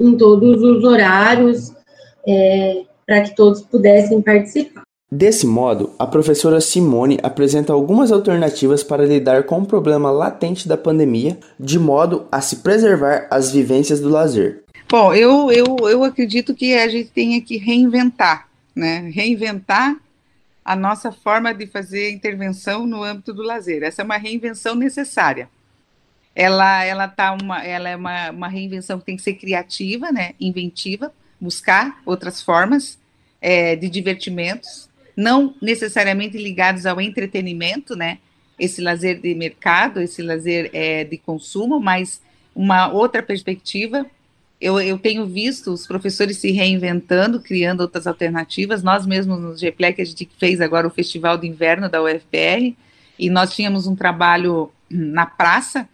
em 0.00 0.16
todos 0.16 0.62
os 0.62 0.82
horários 0.82 1.72
é, 2.26 2.82
para 3.06 3.22
que 3.22 3.36
todos 3.36 3.60
pudessem 3.60 4.22
participar. 4.22 4.82
Desse 5.12 5.44
modo, 5.44 5.90
a 5.98 6.06
professora 6.06 6.60
Simone 6.60 7.18
apresenta 7.20 7.72
algumas 7.72 8.12
alternativas 8.12 8.84
para 8.84 9.04
lidar 9.04 9.42
com 9.42 9.58
o 9.58 9.66
problema 9.66 10.08
latente 10.10 10.68
da 10.68 10.76
pandemia, 10.76 11.36
de 11.58 11.80
modo 11.80 12.26
a 12.30 12.40
se 12.40 12.56
preservar 12.56 13.26
as 13.28 13.50
vivências 13.50 14.00
do 14.00 14.08
lazer. 14.08 14.62
Bom, 14.88 15.12
eu, 15.12 15.50
eu, 15.50 15.76
eu 15.88 16.04
acredito 16.04 16.54
que 16.54 16.74
a 16.74 16.88
gente 16.88 17.10
tenha 17.10 17.40
que 17.40 17.56
reinventar, 17.56 18.48
né? 18.74 19.10
Reinventar 19.12 19.96
a 20.64 20.76
nossa 20.76 21.10
forma 21.10 21.52
de 21.52 21.66
fazer 21.66 22.12
intervenção 22.12 22.86
no 22.86 23.02
âmbito 23.02 23.34
do 23.34 23.42
lazer. 23.42 23.82
Essa 23.82 24.02
é 24.02 24.04
uma 24.04 24.16
reinvenção 24.16 24.76
necessária. 24.76 25.48
Ela, 26.34 26.84
ela, 26.84 27.08
tá 27.08 27.32
uma, 27.32 27.64
ela 27.64 27.88
é 27.88 27.96
uma, 27.96 28.30
uma 28.30 28.48
reinvenção 28.48 28.98
que 28.98 29.06
tem 29.06 29.16
que 29.16 29.22
ser 29.22 29.34
criativa, 29.34 30.12
né? 30.12 30.34
inventiva, 30.40 31.12
buscar 31.40 32.00
outras 32.06 32.40
formas 32.40 32.98
é, 33.40 33.74
de 33.74 33.88
divertimentos, 33.88 34.88
não 35.16 35.54
necessariamente 35.60 36.38
ligados 36.38 36.86
ao 36.86 37.00
entretenimento, 37.00 37.96
né? 37.96 38.18
Esse 38.58 38.80
lazer 38.80 39.20
de 39.20 39.34
mercado, 39.34 40.00
esse 40.00 40.22
lazer 40.22 40.70
é, 40.72 41.02
de 41.04 41.16
consumo, 41.18 41.80
mas 41.80 42.20
uma 42.54 42.92
outra 42.92 43.22
perspectiva 43.22 44.06
eu, 44.60 44.78
eu 44.78 44.98
tenho 44.98 45.26
visto 45.26 45.72
os 45.72 45.86
professores 45.86 46.36
se 46.36 46.50
reinventando, 46.50 47.40
criando 47.40 47.80
outras 47.80 48.06
alternativas. 48.06 48.82
Nós 48.82 49.06
mesmos 49.06 49.40
no 49.40 49.56
GPLEC, 49.56 50.02
a 50.02 50.04
gente 50.04 50.28
fez 50.38 50.60
agora 50.60 50.86
o 50.86 50.90
Festival 50.90 51.38
de 51.38 51.48
Inverno 51.48 51.88
da 51.88 52.02
UFPR, 52.02 52.76
e 53.18 53.30
nós 53.30 53.54
tínhamos 53.54 53.86
um 53.86 53.96
trabalho 53.96 54.70
na 54.90 55.24
praça, 55.24 55.88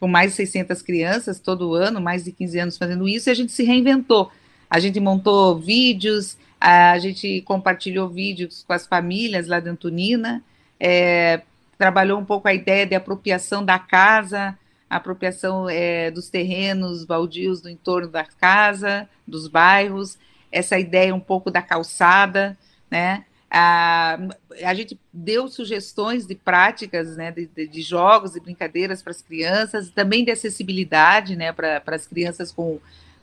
com 0.00 0.08
mais 0.08 0.30
de 0.30 0.36
600 0.38 0.80
crianças 0.80 1.38
todo 1.38 1.74
ano, 1.74 2.00
mais 2.00 2.24
de 2.24 2.32
15 2.32 2.58
anos 2.58 2.78
fazendo 2.78 3.06
isso, 3.06 3.28
e 3.28 3.32
a 3.32 3.34
gente 3.34 3.52
se 3.52 3.62
reinventou. 3.62 4.32
A 4.68 4.80
gente 4.80 4.98
montou 4.98 5.58
vídeos, 5.58 6.38
a 6.58 6.98
gente 6.98 7.42
compartilhou 7.42 8.08
vídeos 8.08 8.64
com 8.66 8.72
as 8.72 8.86
famílias 8.86 9.46
lá 9.46 9.60
de 9.60 9.68
Antonina, 9.68 10.42
é, 10.78 11.42
trabalhou 11.76 12.18
um 12.18 12.24
pouco 12.24 12.48
a 12.48 12.54
ideia 12.54 12.86
de 12.86 12.94
apropriação 12.94 13.64
da 13.64 13.78
casa, 13.78 14.58
apropriação 14.88 15.68
é, 15.68 16.10
dos 16.10 16.30
terrenos 16.30 17.04
baldios 17.04 17.60
do 17.60 17.68
entorno 17.68 18.08
da 18.08 18.24
casa, 18.24 19.08
dos 19.26 19.46
bairros, 19.46 20.18
essa 20.50 20.78
ideia 20.78 21.14
um 21.14 21.20
pouco 21.20 21.50
da 21.50 21.62
calçada, 21.62 22.58
né? 22.90 23.24
A, 23.50 24.16
a 24.62 24.74
gente 24.74 24.98
deu 25.12 25.48
sugestões 25.48 26.24
de 26.24 26.36
práticas, 26.36 27.16
né, 27.16 27.32
de, 27.32 27.46
de, 27.46 27.66
de 27.66 27.82
jogos 27.82 28.36
e 28.36 28.40
brincadeiras 28.40 29.02
para 29.02 29.10
as 29.10 29.20
crianças, 29.20 29.90
também 29.90 30.24
de 30.24 30.30
acessibilidade, 30.30 31.34
né, 31.34 31.52
para 31.52 31.82
as 31.86 32.06
crianças 32.06 32.52
com, 32.52 32.78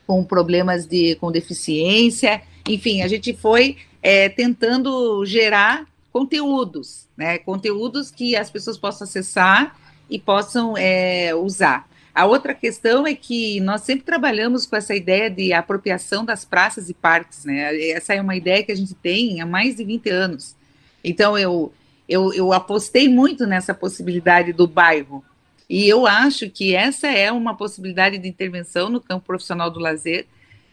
com 0.06 0.26
problemas 0.26 0.86
de 0.86 1.16
com 1.16 1.32
deficiência. 1.32 2.42
Enfim, 2.68 3.02
a 3.02 3.08
gente 3.08 3.34
foi 3.34 3.78
é, 4.04 4.28
tentando 4.28 5.26
gerar 5.26 5.88
conteúdos, 6.12 7.08
né, 7.16 7.38
conteúdos 7.38 8.12
que 8.12 8.36
as 8.36 8.50
pessoas 8.50 8.78
possam 8.78 9.08
acessar 9.08 9.78
e 10.10 10.20
possam 10.20 10.76
é, 10.78 11.34
usar. 11.36 11.88
A 12.18 12.26
outra 12.26 12.56
questão 12.56 13.06
é 13.06 13.14
que 13.14 13.60
nós 13.60 13.82
sempre 13.82 14.04
trabalhamos 14.04 14.66
com 14.66 14.76
essa 14.76 14.96
ideia 14.96 15.30
de 15.30 15.54
apropriação 15.54 16.26
das 16.26 16.44
praças 16.44 16.90
e 16.90 16.94
parques, 16.96 17.46
né? 17.46 17.80
Essa 17.92 18.16
é 18.16 18.20
uma 18.20 18.36
ideia 18.36 18.64
que 18.64 18.72
a 18.72 18.76
gente 18.76 18.96
tem 18.96 19.40
há 19.40 19.46
mais 19.46 19.76
de 19.76 19.84
20 19.84 20.10
anos. 20.10 20.56
Então, 21.04 21.38
eu, 21.38 21.72
eu, 22.10 22.34
eu 22.34 22.52
apostei 22.52 23.08
muito 23.08 23.46
nessa 23.46 23.72
possibilidade 23.72 24.52
do 24.52 24.66
bairro. 24.66 25.24
E 25.70 25.88
eu 25.88 26.08
acho 26.08 26.50
que 26.50 26.74
essa 26.74 27.06
é 27.06 27.32
uma 27.32 27.56
possibilidade 27.56 28.18
de 28.18 28.28
intervenção 28.28 28.90
no 28.90 29.00
campo 29.00 29.28
profissional 29.28 29.70
do 29.70 29.80
lazer, 29.80 30.26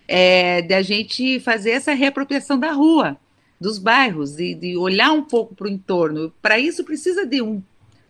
é, 0.08 0.62
de 0.62 0.72
a 0.72 0.80
gente 0.80 1.40
fazer 1.40 1.72
essa 1.72 1.92
reapropriação 1.92 2.58
da 2.58 2.72
rua, 2.72 3.18
dos 3.60 3.76
bairros, 3.76 4.34
de, 4.34 4.54
de 4.54 4.78
olhar 4.78 5.12
um 5.12 5.22
pouco 5.22 5.54
para 5.54 5.66
o 5.66 5.70
entorno. 5.70 6.32
Para 6.40 6.58
isso, 6.58 6.84
precisa 6.84 7.26
de 7.26 7.42
um 7.42 7.62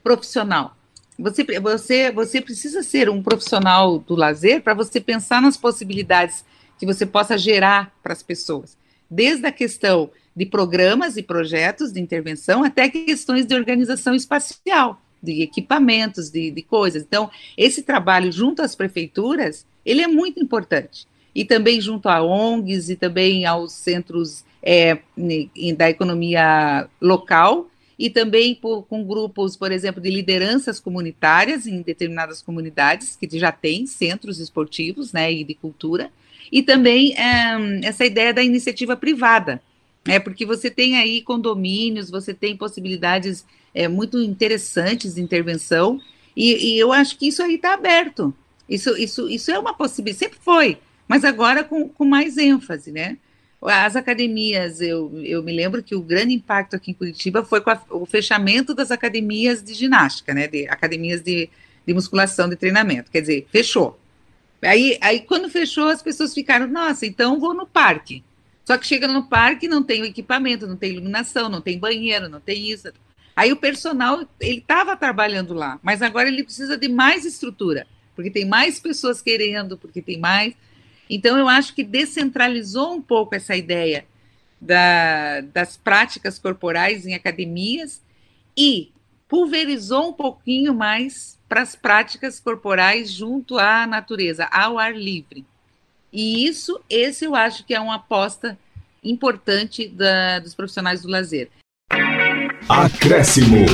profissional 0.05 0.77
você, 1.18 1.44
você, 1.61 2.11
você 2.11 2.40
precisa 2.40 2.83
ser 2.83 3.09
um 3.09 3.22
profissional 3.22 3.98
do 3.98 4.14
lazer 4.14 4.62
para 4.62 4.74
você 4.74 5.00
pensar 5.00 5.40
nas 5.40 5.57
possibilidades 5.57 6.44
que 6.79 6.87
você 6.87 7.07
possa 7.07 7.38
gerar 7.38 7.92
para 8.03 8.12
as 8.12 8.22
pessoas, 8.22 8.77
desde 9.09 9.46
a 9.46 9.53
questão 9.53 10.11
de 10.35 10.44
programas 10.44 11.16
e 11.16 11.22
projetos 11.22 11.92
de 11.92 12.00
intervenção 12.00 12.64
até 12.64 12.88
questões 12.88 13.46
de 13.46 13.55
organização 13.55 14.14
espacial, 14.14 15.00
de 15.22 15.42
equipamentos, 15.42 16.31
de, 16.31 16.50
de 16.50 16.62
coisas. 16.62 17.03
Então, 17.03 17.31
esse 17.57 17.83
trabalho 17.83 18.33
junto 18.33 18.61
às 18.61 18.74
prefeituras, 18.74 19.64
ele 19.87 20.03
é 20.03 20.09
muito 20.09 20.42
importante. 20.42 21.07
E 21.35 21.44
também 21.44 21.81
junto 21.81 22.09
a 22.09 22.22
ONGs 22.22 22.90
e 22.90 22.96
também 22.96 23.46
aos 23.46 23.72
centros 23.72 24.44
é, 24.62 24.98
da 25.77 25.90
economia 25.90 26.88
local, 27.00 27.68
e 27.98 28.11
também 28.11 28.54
por, 28.54 28.83
com 28.85 29.04
grupos, 29.04 29.57
por 29.57 29.70
exemplo, 29.70 30.02
de 30.02 30.11
lideranças 30.11 30.80
comunitárias 30.80 31.66
em 31.66 31.83
determinadas 31.83 32.42
comunidades, 32.42 33.16
que 33.16 33.38
já 33.38 33.52
têm 33.52 33.87
centros 33.87 34.40
esportivos 34.40 35.12
né, 35.12 35.33
e 35.33 35.44
de 35.44 35.54
cultura, 35.54 36.11
e 36.50 36.62
também 36.62 37.14
é, 37.14 37.87
essa 37.87 38.04
ideia 38.04 38.33
da 38.33 38.42
iniciativa 38.42 38.96
privada, 38.96 39.62
né, 40.07 40.18
porque 40.18 40.44
você 40.44 40.70
tem 40.70 40.96
aí 40.96 41.22
condomínios, 41.22 42.11
você 42.11 42.35
tem 42.35 42.57
possibilidades 42.57 43.44
é, 43.74 43.88
muito 43.88 44.22
interessantes 44.22 45.14
de 45.14 45.22
intervenção, 45.22 46.00
e, 46.37 46.74
e 46.74 46.78
eu 46.78 46.92
acho 46.92 47.16
que 47.16 47.28
isso 47.28 47.42
aí 47.42 47.54
está 47.54 47.74
aberto. 47.74 48.35
Isso, 48.68 48.96
isso, 48.96 49.28
isso 49.28 49.50
é 49.50 49.59
uma 49.59 49.74
possibilidade, 49.74 50.18
sempre 50.18 50.38
foi, 50.40 50.78
mas 51.07 51.24
agora 51.24 51.62
com, 51.62 51.88
com 51.88 52.04
mais 52.04 52.37
ênfase, 52.38 52.90
né? 52.90 53.18
As 53.64 53.96
academias, 53.96 54.81
eu, 54.81 55.11
eu 55.22 55.42
me 55.42 55.53
lembro 55.53 55.83
que 55.83 55.94
o 55.94 56.03
grande 56.03 56.35
impacto 56.35 56.77
aqui 56.77 56.90
em 56.90 56.94
Curitiba 56.94 57.44
foi 57.44 57.61
com 57.61 57.70
a, 57.70 57.83
o 57.90 58.05
fechamento 58.05 58.74
das 58.74 58.90
academias 58.90 59.62
de 59.62 59.74
ginástica, 59.74 60.35
né? 60.35 60.46
De 60.46 60.68
academias 60.68 61.22
de, 61.22 61.48
de 61.87 61.94
musculação, 61.94 62.48
de 62.48 62.57
treinamento. 62.57 63.11
Quer 63.11 63.22
dizer, 63.22 63.46
fechou. 63.50 63.98
Aí, 64.62 64.98
aí, 65.00 65.20
quando 65.20 65.48
fechou, 65.48 65.88
as 65.88 66.03
pessoas 66.03 66.33
ficaram, 66.33 66.66
nossa, 66.66 67.07
então 67.07 67.38
vou 67.38 67.55
no 67.55 67.66
parque. 67.66 68.22
Só 68.64 68.79
que 68.79 68.87
chega 68.87 69.07
no 69.07 69.24
parque 69.24 69.68
não 69.68 69.83
tem 69.83 70.00
o 70.03 70.07
equipamento, 70.07 70.66
não 70.66 70.77
tem 70.77 70.92
iluminação, 70.92 71.48
não 71.48 71.61
tem 71.61 71.79
banheiro, 71.79 72.29
não 72.29 72.40
tem 72.40 72.70
isso. 72.70 72.88
Aí 73.37 73.53
o 73.53 73.57
personal, 73.57 74.27
ele 74.40 74.59
estava 74.59 74.96
trabalhando 74.96 75.53
lá, 75.53 75.79
mas 75.83 76.00
agora 76.00 76.29
ele 76.29 76.44
precisa 76.44 76.79
de 76.79 76.88
mais 76.88 77.24
estrutura, 77.24 77.87
porque 78.14 78.31
tem 78.31 78.46
mais 78.46 78.79
pessoas 78.79 79.20
querendo, 79.20 79.77
porque 79.77 80.00
tem 80.00 80.18
mais. 80.18 80.55
Então, 81.09 81.38
eu 81.38 81.49
acho 81.49 81.75
que 81.75 81.85
descentralizou 81.85 82.95
um 82.95 83.03
pouco 83.03 83.35
essa 83.35 83.55
ideia 83.55 84.05
da, 84.61 85.40
das 85.53 85.77
práticas 85.77 86.38
corporais 86.38 87.07
em 87.07 87.14
academias 87.14 88.03
e 88.57 88.90
pulverizou 89.29 90.11
um 90.11 90.12
pouquinho 90.12 90.75
mais 90.75 91.38
para 91.49 91.62
as 91.62 91.75
práticas 91.77 92.40
corporais 92.40 93.11
junto 93.11 93.59
à 93.59 93.87
natureza, 93.87 94.47
ao 94.47 94.79
ar 94.79 94.97
livre. 94.97 95.45
E 96.12 96.47
isso, 96.47 96.81
esse 96.88 97.25
eu 97.25 97.35
acho 97.35 97.64
que 97.64 97.75
é 97.75 97.81
uma 97.81 97.97
aposta 97.97 98.59
importante 99.03 99.88
da, 99.88 100.38
dos 100.38 100.55
profissionais 100.55 101.03
do 101.03 101.09
lazer. 101.09 101.51
Acréscimo. 102.69 103.67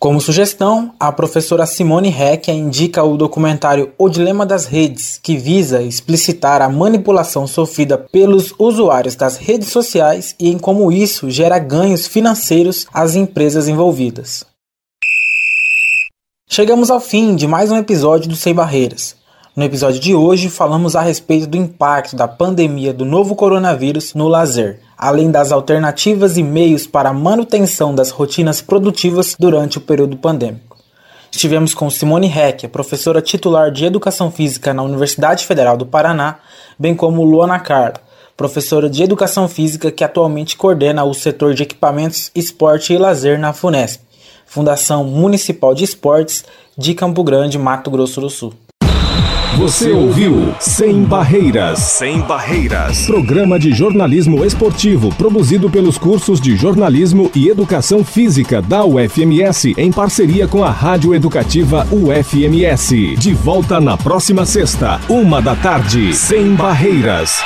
Como 0.00 0.18
sugestão, 0.18 0.94
a 0.98 1.12
professora 1.12 1.66
Simone 1.66 2.08
Heck 2.08 2.50
indica 2.50 3.04
o 3.04 3.18
documentário 3.18 3.92
O 3.98 4.08
Dilema 4.08 4.46
das 4.46 4.64
Redes, 4.64 5.20
que 5.22 5.36
visa 5.36 5.82
explicitar 5.82 6.62
a 6.62 6.70
manipulação 6.70 7.46
sofrida 7.46 7.98
pelos 7.98 8.54
usuários 8.58 9.14
das 9.14 9.36
redes 9.36 9.68
sociais 9.68 10.34
e 10.40 10.48
em 10.48 10.58
como 10.58 10.90
isso 10.90 11.28
gera 11.28 11.58
ganhos 11.58 12.06
financeiros 12.06 12.86
às 12.94 13.14
empresas 13.14 13.68
envolvidas. 13.68 14.46
Chegamos 16.48 16.90
ao 16.90 16.98
fim 16.98 17.36
de 17.36 17.46
mais 17.46 17.70
um 17.70 17.76
episódio 17.76 18.26
do 18.26 18.36
Sem 18.36 18.54
Barreiras. 18.54 19.19
No 19.56 19.64
episódio 19.64 20.00
de 20.00 20.14
hoje, 20.14 20.48
falamos 20.48 20.94
a 20.94 21.00
respeito 21.00 21.46
do 21.46 21.56
impacto 21.56 22.16
da 22.16 22.28
pandemia 22.28 22.92
do 22.92 23.04
novo 23.04 23.34
coronavírus 23.34 24.14
no 24.14 24.28
lazer 24.28 24.80
além 25.00 25.30
das 25.30 25.50
alternativas 25.50 26.36
e 26.36 26.42
meios 26.42 26.86
para 26.86 27.08
a 27.08 27.14
manutenção 27.14 27.94
das 27.94 28.10
rotinas 28.10 28.60
produtivas 28.60 29.34
durante 29.38 29.78
o 29.78 29.80
período 29.80 30.14
pandêmico. 30.14 30.76
Estivemos 31.32 31.72
com 31.72 31.88
Simone 31.88 32.30
Heck, 32.30 32.68
professora 32.68 33.22
titular 33.22 33.70
de 33.70 33.86
Educação 33.86 34.30
Física 34.30 34.74
na 34.74 34.82
Universidade 34.82 35.46
Federal 35.46 35.74
do 35.74 35.86
Paraná, 35.86 36.40
bem 36.78 36.94
como 36.94 37.24
Luana 37.24 37.58
Carla, 37.58 37.94
professora 38.36 38.90
de 38.90 39.02
Educação 39.02 39.48
Física 39.48 39.90
que 39.90 40.04
atualmente 40.04 40.54
coordena 40.54 41.02
o 41.02 41.14
setor 41.14 41.54
de 41.54 41.62
equipamentos, 41.62 42.30
esporte 42.34 42.92
e 42.92 42.98
lazer 42.98 43.38
na 43.38 43.54
FUNESP, 43.54 44.04
Fundação 44.44 45.02
Municipal 45.04 45.74
de 45.74 45.84
Esportes 45.84 46.44
de 46.76 46.92
Campo 46.92 47.24
Grande, 47.24 47.58
Mato 47.58 47.90
Grosso 47.90 48.20
do 48.20 48.28
Sul. 48.28 48.52
Você 49.60 49.90
ouviu 49.90 50.54
Sem 50.58 51.04
Barreiras. 51.04 51.80
Sem 51.80 52.22
Barreiras. 52.22 53.04
Programa 53.04 53.58
de 53.58 53.74
jornalismo 53.74 54.42
esportivo 54.42 55.14
produzido 55.14 55.68
pelos 55.68 55.98
cursos 55.98 56.40
de 56.40 56.56
jornalismo 56.56 57.30
e 57.34 57.46
educação 57.46 58.02
física 58.02 58.62
da 58.62 58.86
UFMS 58.86 59.74
em 59.76 59.92
parceria 59.92 60.48
com 60.48 60.64
a 60.64 60.70
Rádio 60.70 61.14
Educativa 61.14 61.86
UFMS. 61.92 63.16
De 63.16 63.34
volta 63.34 63.78
na 63.78 63.98
próxima 63.98 64.46
sexta, 64.46 64.98
uma 65.10 65.42
da 65.42 65.54
tarde. 65.54 66.14
Sem 66.14 66.54
Barreiras. 66.54 67.42